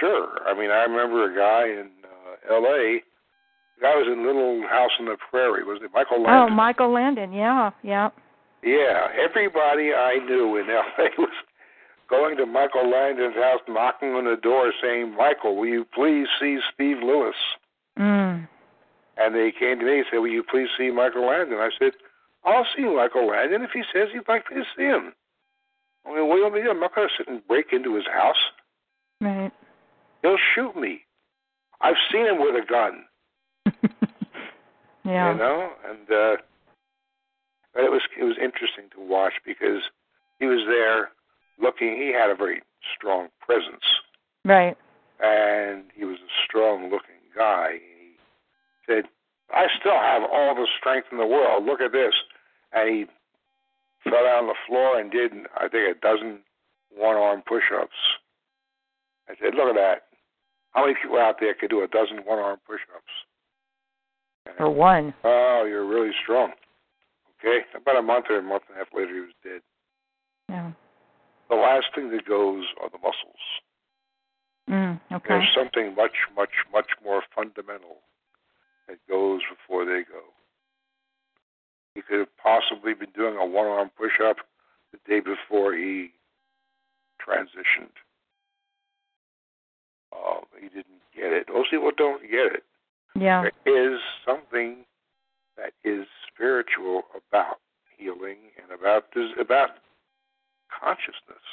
sure. 0.00 0.38
I 0.46 0.58
mean, 0.58 0.70
I 0.70 0.82
remember 0.82 1.30
a 1.30 1.36
guy 1.36 1.68
in 1.68 1.90
uh, 2.02 2.54
L.A. 2.54 3.02
The 3.76 3.82
guy 3.82 3.94
was 3.94 4.08
in 4.10 4.26
Little 4.26 4.66
House 4.68 4.90
on 4.98 5.06
the 5.06 5.16
Prairie. 5.30 5.64
Was 5.64 5.80
it 5.82 5.90
Michael 5.92 6.22
Landon? 6.22 6.52
Oh, 6.52 6.54
Michael 6.54 6.92
Landon. 6.92 7.32
Yeah, 7.32 7.70
yeah. 7.82 8.10
Yeah, 8.62 9.08
everybody 9.22 9.92
I 9.92 10.18
knew 10.26 10.56
in 10.56 10.68
L.A. 10.68 11.08
was 11.18 11.32
going 12.08 12.36
to 12.38 12.46
Michael 12.46 12.90
Landon's 12.90 13.36
house, 13.36 13.60
knocking 13.68 14.10
on 14.10 14.24
the 14.24 14.36
door, 14.40 14.72
saying, 14.82 15.14
"Michael, 15.16 15.56
will 15.56 15.66
you 15.68 15.84
please 15.94 16.26
see 16.40 16.58
Steve 16.74 16.98
Lewis?" 17.02 17.36
Mm. 17.98 18.48
And 19.16 19.34
they 19.34 19.52
came 19.58 19.78
to 19.78 19.84
me 19.84 19.98
and 19.98 20.06
said, 20.10 20.18
Will 20.18 20.28
you 20.28 20.42
please 20.42 20.68
see 20.76 20.90
Michael 20.90 21.26
Landon? 21.26 21.58
I 21.58 21.70
said, 21.78 21.92
I'll 22.44 22.66
see 22.76 22.84
Michael 22.84 23.28
Landon 23.28 23.62
if 23.62 23.70
he 23.72 23.82
says 23.92 24.08
he'd 24.12 24.28
like 24.28 24.44
me 24.50 24.58
to 24.58 24.64
see 24.76 24.84
him. 24.84 25.12
I 26.06 26.14
mean, 26.14 26.28
what 26.28 26.34
do 26.34 26.38
you 26.38 26.42
want 26.44 26.54
me 26.54 26.60
to 26.60 26.66
do? 26.66 26.70
I'm 26.70 26.80
not 26.80 26.94
going 26.94 27.08
to 27.08 27.14
sit 27.16 27.28
and 27.28 27.46
break 27.48 27.66
into 27.72 27.96
his 27.96 28.04
house. 28.06 28.36
Right. 29.20 29.52
He'll 30.22 30.36
shoot 30.54 30.76
me. 30.76 31.00
I've 31.80 31.96
seen 32.12 32.26
him 32.26 32.38
with 32.40 32.54
a 32.54 32.64
gun, 32.66 33.04
yeah. 35.04 35.32
you 35.32 35.38
know, 35.38 35.70
and 35.88 36.10
uh, 36.10 36.36
but 37.74 37.84
it 37.84 37.90
was 37.90 38.02
it 38.18 38.24
was 38.24 38.36
interesting 38.42 38.84
to 38.94 39.00
watch 39.00 39.34
because 39.44 39.82
he 40.38 40.46
was 40.46 40.64
there 40.66 41.10
looking. 41.60 41.96
He 41.96 42.12
had 42.12 42.30
a 42.30 42.34
very 42.34 42.62
strong 42.96 43.28
presence, 43.40 43.84
Right. 44.44 44.76
and 45.20 45.84
he 45.94 46.04
was 46.04 46.18
a 46.18 46.30
strong-looking 46.46 47.20
guy. 47.36 47.80
He 47.80 48.14
said, 48.86 49.04
"I 49.52 49.66
still 49.78 49.98
have 49.98 50.22
all 50.22 50.54
the 50.54 50.66
strength 50.78 51.08
in 51.12 51.18
the 51.18 51.26
world. 51.26 51.64
Look 51.64 51.80
at 51.80 51.92
this," 51.92 52.14
and 52.72 52.88
he 52.88 53.06
fell 54.04 54.24
down 54.24 54.44
on 54.44 54.46
the 54.46 54.54
floor 54.66 54.98
and 54.98 55.10
did, 55.10 55.32
I 55.56 55.68
think, 55.68 55.96
a 55.96 56.00
dozen 56.00 56.40
one-arm 56.94 57.42
push-ups. 57.46 57.96
I 59.28 59.34
said, 59.42 59.54
"Look 59.54 59.68
at 59.68 59.74
that! 59.74 60.02
How 60.72 60.82
many 60.82 60.94
people 60.94 61.18
out 61.18 61.40
there 61.40 61.54
could 61.54 61.70
do 61.70 61.82
a 61.82 61.88
dozen 61.88 62.18
one-arm 62.24 62.60
push-ups?" 62.66 63.25
For 64.56 64.70
one. 64.70 65.14
Oh, 65.24 65.64
you're 65.68 65.86
really 65.86 66.12
strong. 66.22 66.52
Okay. 67.38 67.60
About 67.74 67.96
a 67.98 68.02
month 68.02 68.26
or 68.30 68.38
a 68.38 68.42
month 68.42 68.62
and 68.68 68.76
a 68.76 68.78
half 68.78 68.88
later, 68.94 69.14
he 69.14 69.20
was 69.20 69.34
dead. 69.42 69.60
Yeah. 70.48 70.72
The 71.48 71.56
last 71.56 71.86
thing 71.94 72.10
that 72.10 72.26
goes 72.26 72.64
are 72.82 72.90
the 72.90 72.98
muscles. 72.98 73.44
Mm. 74.68 75.00
Okay. 75.12 75.28
There's 75.28 75.54
something 75.54 75.94
much, 75.94 76.16
much, 76.34 76.50
much 76.72 76.88
more 77.04 77.22
fundamental 77.34 77.98
that 78.88 78.98
goes 79.08 79.40
before 79.50 79.84
they 79.84 80.02
go. 80.02 80.22
He 81.94 82.02
could 82.02 82.18
have 82.18 82.36
possibly 82.36 82.94
been 82.94 83.10
doing 83.16 83.36
a 83.36 83.46
one 83.46 83.66
arm 83.66 83.90
push 83.96 84.20
up 84.22 84.36
the 84.92 84.98
day 85.08 85.20
before 85.20 85.74
he 85.74 86.10
transitioned. 87.20 87.94
Uh, 90.12 90.40
he 90.60 90.68
didn't 90.68 91.02
get 91.14 91.32
it. 91.32 91.46
Most 91.52 91.70
people 91.70 91.90
don't 91.96 92.22
get 92.22 92.52
it. 92.52 92.64
Yeah. 93.18 93.48
There 93.64 93.94
is 93.94 94.00
something 94.26 94.84
that 95.56 95.72
is 95.84 96.06
spiritual 96.32 97.02
about 97.16 97.56
healing 97.96 98.52
and 98.60 98.78
about 98.78 99.04
about 99.40 99.70
consciousness. 100.68 101.44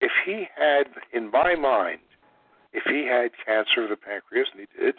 If 0.00 0.12
he 0.24 0.46
had, 0.54 0.84
in 1.12 1.30
my 1.30 1.54
mind, 1.54 2.00
if 2.72 2.84
he 2.84 3.06
had 3.06 3.30
cancer 3.44 3.84
of 3.84 3.90
the 3.90 3.96
pancreas, 3.96 4.48
and 4.52 4.60
he 4.60 4.84
did, 4.84 4.94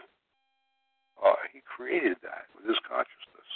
uh, 1.24 1.34
he 1.54 1.62
created 1.62 2.18
that 2.24 2.46
with 2.56 2.68
his 2.68 2.80
consciousness. 2.88 3.50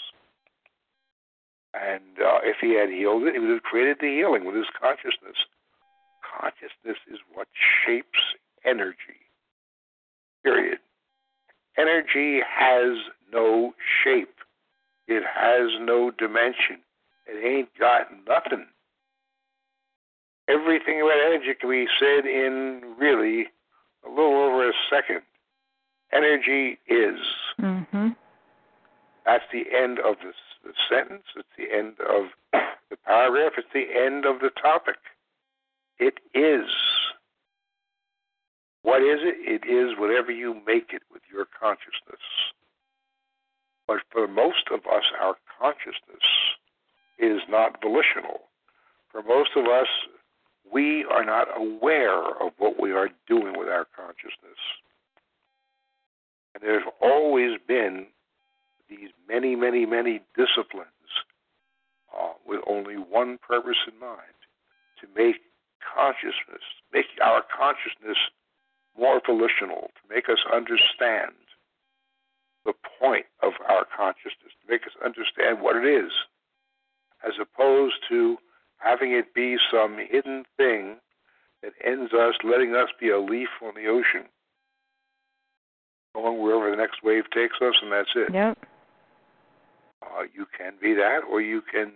And 1.73 2.21
uh, 2.21 2.39
if 2.43 2.57
he 2.61 2.75
had 2.77 2.89
healed 2.89 3.23
it, 3.23 3.33
he 3.33 3.39
would 3.39 3.49
have 3.49 3.63
created 3.63 3.97
the 3.99 4.07
healing 4.07 4.45
with 4.45 4.55
his 4.55 4.69
consciousness. 4.79 5.35
Consciousness 6.21 7.01
is 7.11 7.19
what 7.33 7.47
shapes 7.85 8.37
energy. 8.63 9.25
Period. 10.43 10.79
Energy 11.77 12.41
has 12.41 12.97
no 13.31 13.73
shape. 14.03 14.35
It 15.07 15.23
has 15.23 15.69
no 15.81 16.11
dimension. 16.11 16.79
It 17.25 17.43
ain't 17.45 17.69
got 17.79 18.07
nothing. 18.27 18.67
Everything 20.47 21.01
about 21.01 21.19
energy 21.25 21.53
can 21.59 21.69
be 21.69 21.87
said 21.99 22.25
in 22.25 22.95
really 22.97 23.47
a 24.05 24.09
little 24.09 24.35
over 24.35 24.69
a 24.69 24.73
second. 24.89 25.21
Energy 26.11 26.77
is. 26.87 27.19
Mhm. 27.59 28.15
That's 29.25 29.49
the 29.51 29.73
end 29.73 29.99
of 29.99 30.19
the 30.19 30.33
sentence. 30.89 31.25
It's 31.35 31.55
the 31.57 31.71
end 31.71 31.99
of 32.01 32.33
the 32.51 32.97
paragraph. 32.97 33.57
It's 33.57 33.71
the 33.71 33.89
end 33.95 34.25
of 34.25 34.39
the 34.39 34.49
topic. 34.51 34.97
It 35.97 36.19
is. 36.33 36.69
What 38.83 39.01
is 39.01 39.19
it? 39.23 39.35
It 39.39 39.67
is 39.67 39.97
whatever 39.97 40.31
you 40.31 40.61
make 40.67 40.91
it 40.93 41.01
with 41.11 41.21
your 41.31 41.45
consciousness. 41.59 42.21
But 43.87 43.99
for 44.11 44.27
most 44.27 44.67
of 44.71 44.81
us, 44.85 45.03
our 45.19 45.35
consciousness 45.59 46.23
is 47.17 47.41
not 47.49 47.81
volitional. 47.81 48.41
For 49.11 49.23
most 49.23 49.51
of 49.55 49.65
us, 49.65 49.87
we 50.71 51.05
are 51.05 51.23
not 51.23 51.47
aware 51.55 52.35
of 52.41 52.51
what 52.57 52.81
we 52.81 52.91
are 52.91 53.09
doing 53.27 53.57
with 53.57 53.67
our 53.67 53.85
consciousness. 53.95 54.59
And 56.53 56.63
there's 56.63 56.83
always 57.01 57.59
been 57.67 58.07
these 58.89 59.09
many, 59.27 59.55
many, 59.55 59.85
many 59.85 60.21
disciplines 60.35 60.87
uh, 62.17 62.33
with 62.45 62.61
only 62.67 62.95
one 62.95 63.37
purpose 63.37 63.77
in 63.87 63.99
mind 63.99 64.37
to 65.01 65.07
make 65.15 65.37
consciousness, 65.95 66.63
make 66.93 67.05
our 67.21 67.43
consciousness 67.55 68.17
more 68.97 69.21
volitional, 69.25 69.91
to 69.95 70.13
make 70.13 70.29
us 70.29 70.39
understand 70.53 71.33
the 72.65 72.73
point 72.99 73.25
of 73.41 73.53
our 73.67 73.85
consciousness, 73.85 74.53
to 74.61 74.71
make 74.71 74.83
us 74.83 74.93
understand 75.03 75.61
what 75.61 75.75
it 75.75 75.85
is, 75.85 76.11
as 77.25 77.33
opposed 77.41 77.95
to 78.09 78.37
having 78.77 79.11
it 79.11 79.33
be 79.33 79.57
some 79.71 79.97
hidden 79.97 80.45
thing 80.57 80.97
that 81.61 81.73
ends 81.83 82.13
us 82.13 82.35
letting 82.43 82.75
us 82.75 82.89
be 82.99 83.09
a 83.09 83.19
leaf 83.19 83.49
on 83.61 83.73
the 83.75 83.87
ocean, 83.87 84.27
going 86.13 86.41
wherever 86.41 86.69
the 86.69 86.77
next 86.77 87.03
wave 87.03 87.23
takes 87.31 87.55
us, 87.61 87.75
and 87.81 87.91
that's 87.91 88.11
it. 88.15 88.33
Yep. 88.33 88.57
Uh, 90.03 90.23
you 90.33 90.45
can 90.57 90.73
be 90.81 90.93
that, 90.93 91.21
or 91.29 91.41
you 91.41 91.61
can 91.61 91.91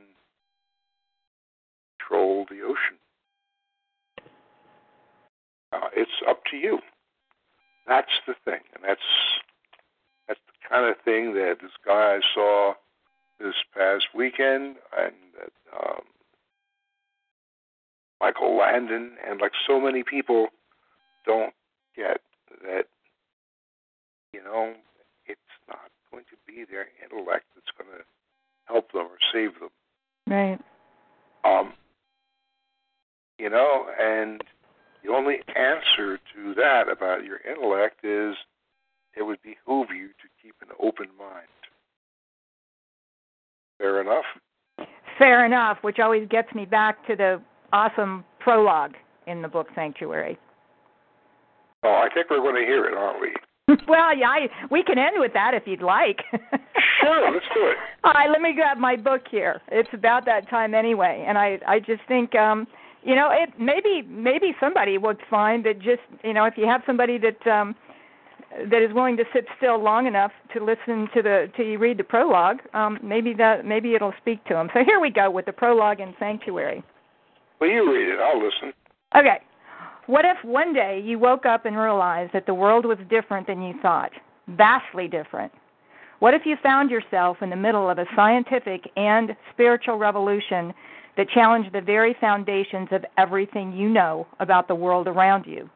control 1.99 2.45
the 2.49 2.61
ocean. 2.61 2.97
Uh, 5.71 5.89
it's 5.95 6.11
up 6.27 6.41
to 6.51 6.57
you. 6.57 6.79
That's 7.87 8.11
the 8.27 8.33
thing, 8.45 8.59
and 8.75 8.83
that's 8.83 9.01
that's 10.27 10.39
the 10.47 10.69
kind 10.69 10.89
of 10.89 10.95
thing 11.03 11.33
that 11.33 11.55
this 11.61 11.71
guy 11.85 12.17
I 12.17 12.19
saw 12.33 12.73
this 13.39 13.55
past 13.75 14.05
weekend, 14.13 14.75
and 14.97 15.13
that 15.37 15.53
um, 15.77 16.01
Michael 18.19 18.57
Landon, 18.57 19.11
and 19.27 19.39
like 19.39 19.53
so 19.67 19.79
many 19.79 20.03
people, 20.03 20.47
don't 21.25 21.53
get 21.95 22.21
that. 22.63 22.85
You 24.33 24.43
know, 24.43 24.73
it's 25.25 25.39
not 25.67 25.89
going 26.11 26.25
to 26.25 26.37
be 26.45 26.65
their 26.69 26.87
intellect 27.03 27.45
that's 27.55 27.71
going 27.77 27.97
to 27.97 28.03
help 28.65 28.91
them 28.91 29.07
or 29.07 29.17
save 29.33 29.59
them. 29.59 29.69
Right. 30.27 30.59
Um, 31.45 31.73
you 33.39 33.49
know, 33.49 33.85
and 33.99 34.43
the 35.07 35.13
only 35.13 35.37
answer 35.55 36.19
to 36.35 36.53
that 36.55 36.89
about 36.91 37.23
your 37.23 37.39
intellect 37.49 38.03
is 38.03 38.35
it 39.15 39.23
would 39.23 39.39
behoove 39.41 39.87
you 39.95 40.09
to 40.09 40.27
keep 40.41 40.55
an 40.61 40.67
open 40.79 41.07
mind. 41.17 41.47
Fair 43.77 44.01
enough? 44.01 44.25
Fair 45.17 45.45
enough, 45.45 45.77
which 45.81 45.99
always 45.99 46.27
gets 46.29 46.53
me 46.53 46.65
back 46.65 47.05
to 47.07 47.15
the 47.15 47.41
awesome 47.71 48.23
prologue 48.39 48.93
in 49.27 49.41
the 49.41 49.47
book 49.47 49.67
Sanctuary. 49.75 50.37
Oh, 51.83 52.03
I 52.03 52.13
think 52.13 52.29
we're 52.29 52.37
going 52.41 52.55
to 52.55 52.67
hear 52.67 52.85
it, 52.85 52.93
aren't 52.93 53.21
we? 53.21 53.33
well, 53.87 54.17
yeah, 54.17 54.29
I, 54.29 54.47
we 54.69 54.83
can 54.83 54.97
end 54.97 55.15
with 55.17 55.33
that 55.33 55.53
if 55.53 55.63
you'd 55.65 55.81
like. 55.81 56.19
sure, 57.01 57.31
let's 57.31 57.45
do 57.53 57.67
it. 57.67 57.77
All 58.03 58.13
right, 58.13 58.29
let 58.29 58.41
me 58.41 58.53
grab 58.53 58.77
my 58.77 58.95
book 58.95 59.21
here. 59.29 59.61
It's 59.69 59.89
about 59.93 60.25
that 60.25 60.49
time 60.49 60.73
anyway, 60.73 61.25
and 61.27 61.37
I 61.37 61.59
I 61.67 61.79
just 61.79 62.01
think 62.07 62.33
um 62.35 62.65
you 63.07 63.15
know, 63.15 63.29
it 63.31 63.49
maybe 63.57 64.01
maybe 64.07 64.53
somebody 64.59 64.97
would 64.97 65.17
find 65.29 65.65
that 65.65 65.79
just 65.79 66.01
you 66.23 66.33
know, 66.33 66.43
if 66.43 66.55
you 66.57 66.65
have 66.67 66.81
somebody 66.85 67.17
that 67.17 67.47
um 67.47 67.73
that 68.69 68.81
is 68.81 68.93
willing 68.93 69.15
to 69.17 69.23
sit 69.33 69.45
still 69.57 69.81
long 69.81 70.07
enough 70.07 70.31
to 70.53 70.63
listen 70.63 71.07
to 71.15 71.21
the 71.21 71.49
to 71.55 71.63
you 71.63 71.79
read 71.79 71.97
the 71.97 72.03
prologue, 72.03 72.57
um, 72.73 72.99
maybe 73.01 73.33
that 73.33 73.65
maybe 73.65 73.95
it'll 73.95 74.13
speak 74.21 74.43
to 74.45 74.53
them. 74.53 74.69
So 74.73 74.83
here 74.85 74.99
we 74.99 75.09
go 75.09 75.31
with 75.31 75.45
the 75.45 75.53
prologue 75.53 76.01
in 76.01 76.13
Sanctuary. 76.19 76.83
Well, 77.61 77.69
you 77.69 77.89
read 77.91 78.13
it. 78.13 78.19
I'll 78.19 78.43
listen. 78.43 78.73
Okay. 79.15 79.39
What 80.07 80.25
if 80.25 80.37
one 80.43 80.73
day 80.73 81.01
you 81.03 81.17
woke 81.17 81.45
up 81.45 81.65
and 81.65 81.77
realized 81.77 82.33
that 82.33 82.45
the 82.45 82.53
world 82.53 82.85
was 82.85 82.97
different 83.09 83.47
than 83.47 83.61
you 83.61 83.73
thought, 83.81 84.11
vastly 84.47 85.07
different? 85.07 85.51
What 86.19 86.33
if 86.33 86.43
you 86.45 86.55
found 86.61 86.89
yourself 86.89 87.37
in 87.41 87.49
the 87.49 87.55
middle 87.55 87.89
of 87.89 87.99
a 87.99 88.05
scientific 88.15 88.89
and 88.95 89.35
spiritual 89.53 89.97
revolution 89.97 90.73
that 91.17 91.29
challenge 91.29 91.71
the 91.73 91.81
very 91.81 92.15
foundations 92.21 92.87
of 92.91 93.03
everything 93.17 93.73
you 93.73 93.89
know 93.89 94.27
about 94.39 94.67
the 94.67 94.75
world 94.75 95.07
around 95.07 95.45
you? 95.45 95.69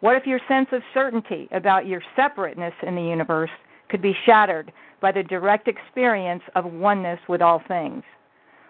What 0.00 0.16
if 0.16 0.26
your 0.26 0.40
sense 0.46 0.68
of 0.72 0.82
certainty 0.92 1.48
about 1.52 1.86
your 1.86 2.02
separateness 2.14 2.74
in 2.82 2.94
the 2.94 3.02
universe 3.02 3.50
could 3.88 4.02
be 4.02 4.16
shattered 4.26 4.72
by 5.00 5.12
the 5.12 5.22
direct 5.22 5.68
experience 5.68 6.42
of 6.54 6.66
oneness 6.66 7.20
with 7.28 7.40
all 7.40 7.62
things? 7.66 8.02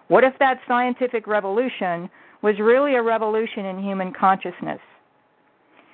What 0.07 0.23
if 0.23 0.33
that 0.39 0.61
scientific 0.67 1.27
revolution 1.27 2.09
was 2.41 2.59
really 2.59 2.95
a 2.95 3.01
revolution 3.01 3.65
in 3.65 3.83
human 3.83 4.13
consciousness? 4.13 4.79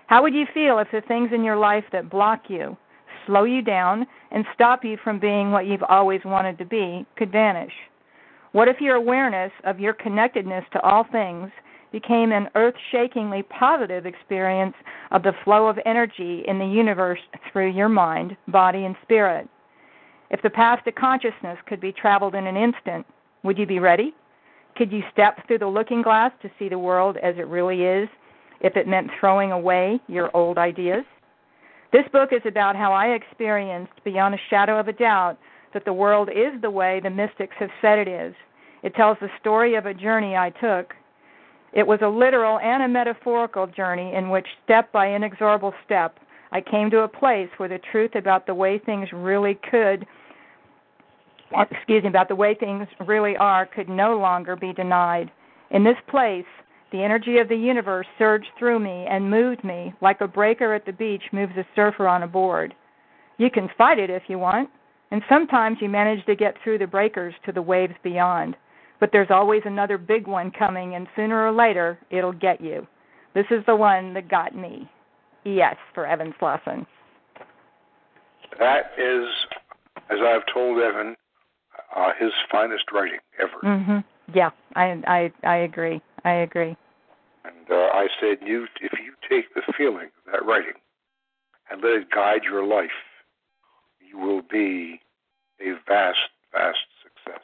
How 0.07 0.21
would 0.21 0.33
you 0.33 0.45
feel 0.53 0.79
if 0.79 0.89
the 0.91 1.01
things 1.01 1.31
in 1.33 1.43
your 1.43 1.55
life 1.55 1.85
that 1.91 2.09
block 2.09 2.43
you, 2.49 2.77
slow 3.25 3.45
you 3.45 3.61
down, 3.61 4.05
and 4.31 4.45
stop 4.53 4.83
you 4.83 4.97
from 5.03 5.19
being 5.19 5.51
what 5.51 5.65
you've 5.65 5.83
always 5.87 6.21
wanted 6.25 6.57
to 6.57 6.65
be 6.65 7.05
could 7.15 7.31
vanish? 7.31 7.73
What 8.53 8.67
if 8.67 8.79
your 8.79 8.95
awareness 8.95 9.51
of 9.63 9.79
your 9.79 9.93
connectedness 9.93 10.63
to 10.73 10.81
all 10.81 11.05
things 11.11 11.49
became 11.91 12.31
an 12.31 12.49
earth 12.53 12.75
shakingly 12.91 13.41
positive 13.43 14.05
experience 14.05 14.75
of 15.09 15.23
the 15.23 15.33
flow 15.43 15.67
of 15.67 15.79
energy 15.87 16.43
in 16.47 16.59
the 16.59 16.65
universe 16.65 17.19
through 17.51 17.71
your 17.71 17.89
mind, 17.89 18.37
body, 18.47 18.85
and 18.85 18.95
spirit? 19.01 19.49
If 20.29 20.43
the 20.43 20.51
path 20.51 20.83
to 20.85 20.91
consciousness 20.91 21.57
could 21.65 21.81
be 21.81 21.91
traveled 21.91 22.35
in 22.35 22.45
an 22.45 22.55
instant, 22.55 23.07
would 23.41 23.57
you 23.57 23.65
be 23.65 23.79
ready? 23.79 24.13
Could 24.75 24.91
you 24.91 25.01
step 25.11 25.47
through 25.47 25.59
the 25.59 25.67
looking 25.67 26.03
glass 26.03 26.31
to 26.43 26.51
see 26.59 26.69
the 26.69 26.77
world 26.77 27.17
as 27.23 27.35
it 27.37 27.47
really 27.47 27.81
is 27.81 28.07
if 28.61 28.75
it 28.75 28.87
meant 28.87 29.09
throwing 29.19 29.51
away 29.51 29.99
your 30.07 30.29
old 30.35 30.59
ideas? 30.59 31.05
This 31.91 32.05
book 32.11 32.29
is 32.31 32.41
about 32.45 32.75
how 32.75 32.93
I 32.93 33.07
experienced, 33.09 33.93
beyond 34.03 34.35
a 34.35 34.39
shadow 34.51 34.79
of 34.79 34.87
a 34.87 34.93
doubt, 34.93 35.39
that 35.73 35.85
the 35.85 35.93
world 35.93 36.29
is 36.29 36.59
the 36.61 36.69
way 36.69 36.99
the 36.99 37.09
mystics 37.09 37.55
have 37.59 37.69
said 37.81 37.99
it 37.99 38.07
is. 38.07 38.33
It 38.83 38.95
tells 38.95 39.17
the 39.21 39.29
story 39.39 39.75
of 39.75 39.85
a 39.85 39.93
journey 39.93 40.35
I 40.35 40.49
took. 40.49 40.93
It 41.73 41.87
was 41.87 41.99
a 42.01 42.07
literal 42.07 42.59
and 42.59 42.83
a 42.83 42.87
metaphorical 42.87 43.67
journey 43.67 44.13
in 44.13 44.29
which, 44.29 44.45
step 44.63 44.91
by 44.91 45.13
inexorable 45.13 45.73
step, 45.85 46.19
I 46.51 46.61
came 46.61 46.91
to 46.91 46.99
a 46.99 47.07
place 47.07 47.49
where 47.57 47.69
the 47.69 47.79
truth 47.91 48.15
about 48.15 48.45
the 48.45 48.53
way 48.53 48.77
things 48.77 49.09
really 49.11 49.57
could, 49.71 50.05
excuse 51.71 52.03
me, 52.03 52.09
about 52.09 52.27
the 52.27 52.35
way 52.35 52.53
things 52.53 52.87
really 53.07 53.35
are 53.37 53.65
could 53.65 53.89
no 53.89 54.19
longer 54.19 54.55
be 54.55 54.71
denied. 54.71 55.31
In 55.71 55.83
this 55.83 55.97
place, 56.07 56.45
the 56.91 57.01
energy 57.01 57.39
of 57.39 57.49
the 57.49 57.55
universe 57.55 58.05
surged 58.19 58.49
through 58.59 58.77
me 58.77 59.07
and 59.09 59.31
moved 59.31 59.63
me 59.63 59.95
like 59.99 60.21
a 60.21 60.27
breaker 60.27 60.75
at 60.75 60.85
the 60.85 60.93
beach 60.93 61.23
moves 61.31 61.57
a 61.57 61.65
surfer 61.75 62.07
on 62.07 62.21
a 62.21 62.27
board. 62.27 62.75
You 63.39 63.49
can 63.49 63.67
fight 63.75 63.97
it 63.97 64.11
if 64.11 64.23
you 64.27 64.37
want, 64.37 64.69
and 65.13 65.21
sometimes 65.29 65.77
you 65.79 65.89
manage 65.89 66.25
to 66.25 66.35
get 66.35 66.55
through 66.63 66.79
the 66.79 66.87
breakers 66.87 67.35
to 67.45 67.51
the 67.51 67.61
waves 67.61 67.93
beyond. 68.03 68.55
But 68.99 69.11
there's 69.11 69.29
always 69.29 69.61
another 69.63 69.99
big 69.99 70.25
one 70.25 70.49
coming, 70.49 70.95
and 70.95 71.05
sooner 71.15 71.45
or 71.47 71.51
later, 71.51 71.99
it'll 72.09 72.33
get 72.33 72.59
you. 72.59 72.87
This 73.35 73.45
is 73.51 73.63
the 73.67 73.75
one 73.75 74.15
that 74.15 74.27
got 74.27 74.55
me. 74.55 74.89
Yes, 75.45 75.75
for 75.93 76.07
Evan 76.07 76.33
Slawson. 76.39 76.87
That 78.57 78.93
is, 78.97 79.27
as 80.09 80.17
I've 80.19 80.51
told 80.51 80.81
Evan, 80.81 81.15
uh, 81.95 82.09
his 82.19 82.31
finest 82.51 82.85
writing 82.91 83.19
ever. 83.39 83.59
Mm-hmm. 83.63 83.97
Yeah, 84.35 84.49
I 84.75 84.99
I 85.05 85.47
I 85.47 85.57
agree. 85.57 86.01
I 86.25 86.31
agree. 86.31 86.75
And 87.45 87.69
uh, 87.69 87.75
I 87.93 88.07
said, 88.19 88.39
you 88.43 88.65
if 88.81 88.93
you 88.93 89.13
take 89.29 89.53
the 89.53 89.61
feeling 89.77 90.07
of 90.25 90.31
that 90.31 90.43
writing 90.43 90.73
and 91.69 91.83
let 91.83 91.91
it 91.91 92.09
guide 92.09 92.41
your 92.43 92.65
life, 92.65 92.89
you 93.99 94.17
will 94.17 94.41
be 94.41 95.01
a 95.63 95.73
vast, 95.87 96.17
vast 96.51 96.77
success. 97.01 97.43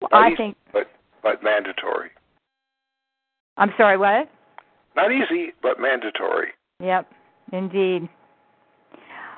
Well, 0.00 0.10
I 0.12 0.28
easy, 0.28 0.36
think. 0.36 0.56
but 0.72 0.86
but 1.22 1.42
mandatory. 1.42 2.10
I'm 3.56 3.72
sorry. 3.76 3.98
What? 3.98 4.28
Not 4.96 5.12
easy, 5.12 5.52
but 5.62 5.80
mandatory. 5.80 6.48
Yep, 6.80 7.10
indeed. 7.52 8.08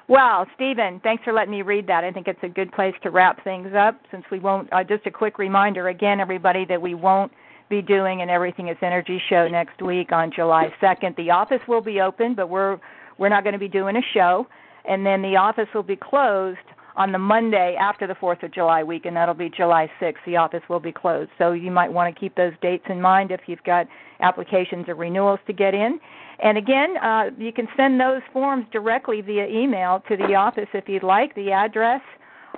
Well, 0.09 0.47
Stephen, 0.57 1.01
thanks 1.05 1.23
for 1.23 1.33
letting 1.33 1.53
me 1.53 1.63
read 1.63 1.87
that. 1.87 2.03
I 2.03 2.11
think 2.11 2.27
it's 2.27 2.43
a 2.43 2.49
good 2.49 2.73
place 2.73 2.95
to 3.05 3.11
wrap 3.11 3.45
things 3.45 3.69
up 3.79 4.01
since 4.11 4.25
we 4.31 4.41
won't. 4.41 4.71
Uh, 4.73 4.83
just 4.83 5.07
a 5.07 5.11
quick 5.11 5.39
reminder 5.39 5.89
again, 5.89 6.19
everybody, 6.19 6.65
that 6.65 6.83
we 6.83 6.95
won't 6.95 7.31
be 7.69 7.81
doing 7.81 8.21
an 8.21 8.29
Everything 8.29 8.69
is 8.69 8.77
Energy 8.83 9.23
show 9.29 9.47
next 9.47 9.81
week 9.81 10.11
on 10.11 10.33
July 10.35 10.75
2nd. 10.83 11.15
The 11.17 11.31
office 11.31 11.61
will 11.69 11.81
be 11.81 12.01
open, 12.01 12.35
but 12.35 12.49
we're 12.49 12.79
we're 13.19 13.29
not 13.29 13.45
going 13.45 13.53
to 13.53 13.59
be 13.59 13.69
doing 13.69 13.97
a 13.97 14.03
show, 14.15 14.49
and 14.85 15.05
then 15.05 15.22
the 15.22 15.37
office 15.37 15.68
will 15.74 15.83
be 15.83 15.97
closed 15.97 16.59
on 16.97 17.12
the 17.12 17.18
Monday 17.18 17.76
after 17.81 18.07
the 18.07 18.14
4th 18.14 18.43
of 18.43 18.53
July 18.53 18.83
week, 18.83 19.07
and 19.07 19.16
that'll 19.16 19.35
be 19.35 19.49
July 19.49 19.91
6th. 20.01 20.16
The 20.26 20.37
office 20.37 20.62
will 20.68 20.81
be 20.81 20.93
closed. 20.93 21.31
So 21.39 21.53
you 21.53 21.70
might 21.70 21.93
want 21.93 22.14
to 22.14 22.18
keep 22.18 22.35
those 22.35 22.53
dates 22.61 22.85
in 22.89 23.01
mind 23.01 23.31
if 23.31 23.41
you've 23.47 23.62
got 23.64 23.87
applications 24.20 24.89
or 24.89 24.95
renewals 24.95 25.41
to 25.47 25.53
get 25.53 25.74
in. 25.74 26.01
And 26.43 26.59
again, 26.59 26.97
uh, 26.99 27.31
you 27.39 27.53
can 27.53 27.68
send 27.76 28.01
those 28.01 28.22
forms 28.33 28.66
directly 28.72 29.20
via 29.20 29.47
email 29.47 30.03
to 30.09 30.16
the 30.16 30.35
office 30.35 30.68
if 30.74 30.89
you'd 30.89 31.03
like, 31.03 31.35
the 31.35 31.53
address, 31.53 32.01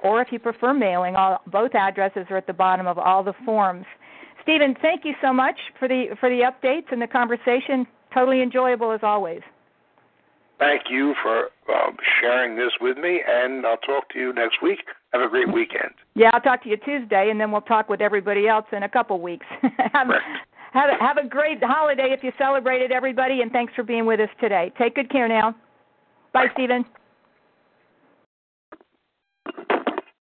or 0.02 0.20
if 0.20 0.28
you 0.30 0.38
prefer 0.38 0.72
mailing. 0.72 1.16
All, 1.16 1.40
both 1.46 1.74
addresses 1.74 2.26
are 2.30 2.36
at 2.36 2.46
the 2.46 2.52
bottom 2.52 2.86
of 2.86 2.98
all 2.98 3.22
the 3.22 3.34
forms. 3.44 3.86
Stephen, 4.42 4.76
thank 4.82 5.04
you 5.04 5.14
so 5.20 5.32
much 5.32 5.56
for 5.78 5.86
the 5.86 6.16
for 6.18 6.28
the 6.28 6.42
updates 6.42 6.90
and 6.90 7.00
the 7.00 7.06
conversation. 7.06 7.86
Totally 8.12 8.42
enjoyable 8.42 8.90
as 8.92 9.00
always. 9.02 9.40
Thank 10.62 10.82
you 10.90 11.12
for 11.20 11.48
um, 11.74 11.96
sharing 12.20 12.54
this 12.54 12.70
with 12.80 12.96
me, 12.96 13.20
and 13.26 13.66
I'll 13.66 13.78
talk 13.78 14.08
to 14.10 14.18
you 14.20 14.32
next 14.32 14.62
week. 14.62 14.78
Have 15.12 15.20
a 15.20 15.28
great 15.28 15.52
weekend. 15.52 15.90
Yeah, 16.14 16.30
I'll 16.32 16.40
talk 16.40 16.62
to 16.62 16.68
you 16.68 16.76
Tuesday, 16.76 17.30
and 17.32 17.40
then 17.40 17.50
we'll 17.50 17.62
talk 17.62 17.88
with 17.88 18.00
everybody 18.00 18.46
else 18.46 18.66
in 18.70 18.84
a 18.84 18.88
couple 18.88 19.20
weeks. 19.20 19.44
have, 19.92 20.06
have, 20.72 20.88
a, 20.88 21.04
have 21.04 21.16
a 21.16 21.26
great 21.26 21.58
holiday 21.64 22.14
if 22.16 22.22
you 22.22 22.30
celebrate 22.38 22.80
it, 22.80 22.92
everybody, 22.92 23.40
and 23.40 23.50
thanks 23.50 23.74
for 23.74 23.82
being 23.82 24.06
with 24.06 24.20
us 24.20 24.28
today. 24.40 24.72
Take 24.78 24.94
good 24.94 25.10
care 25.10 25.26
now. 25.26 25.56
Bye, 26.32 26.46
Stephen. 26.54 26.84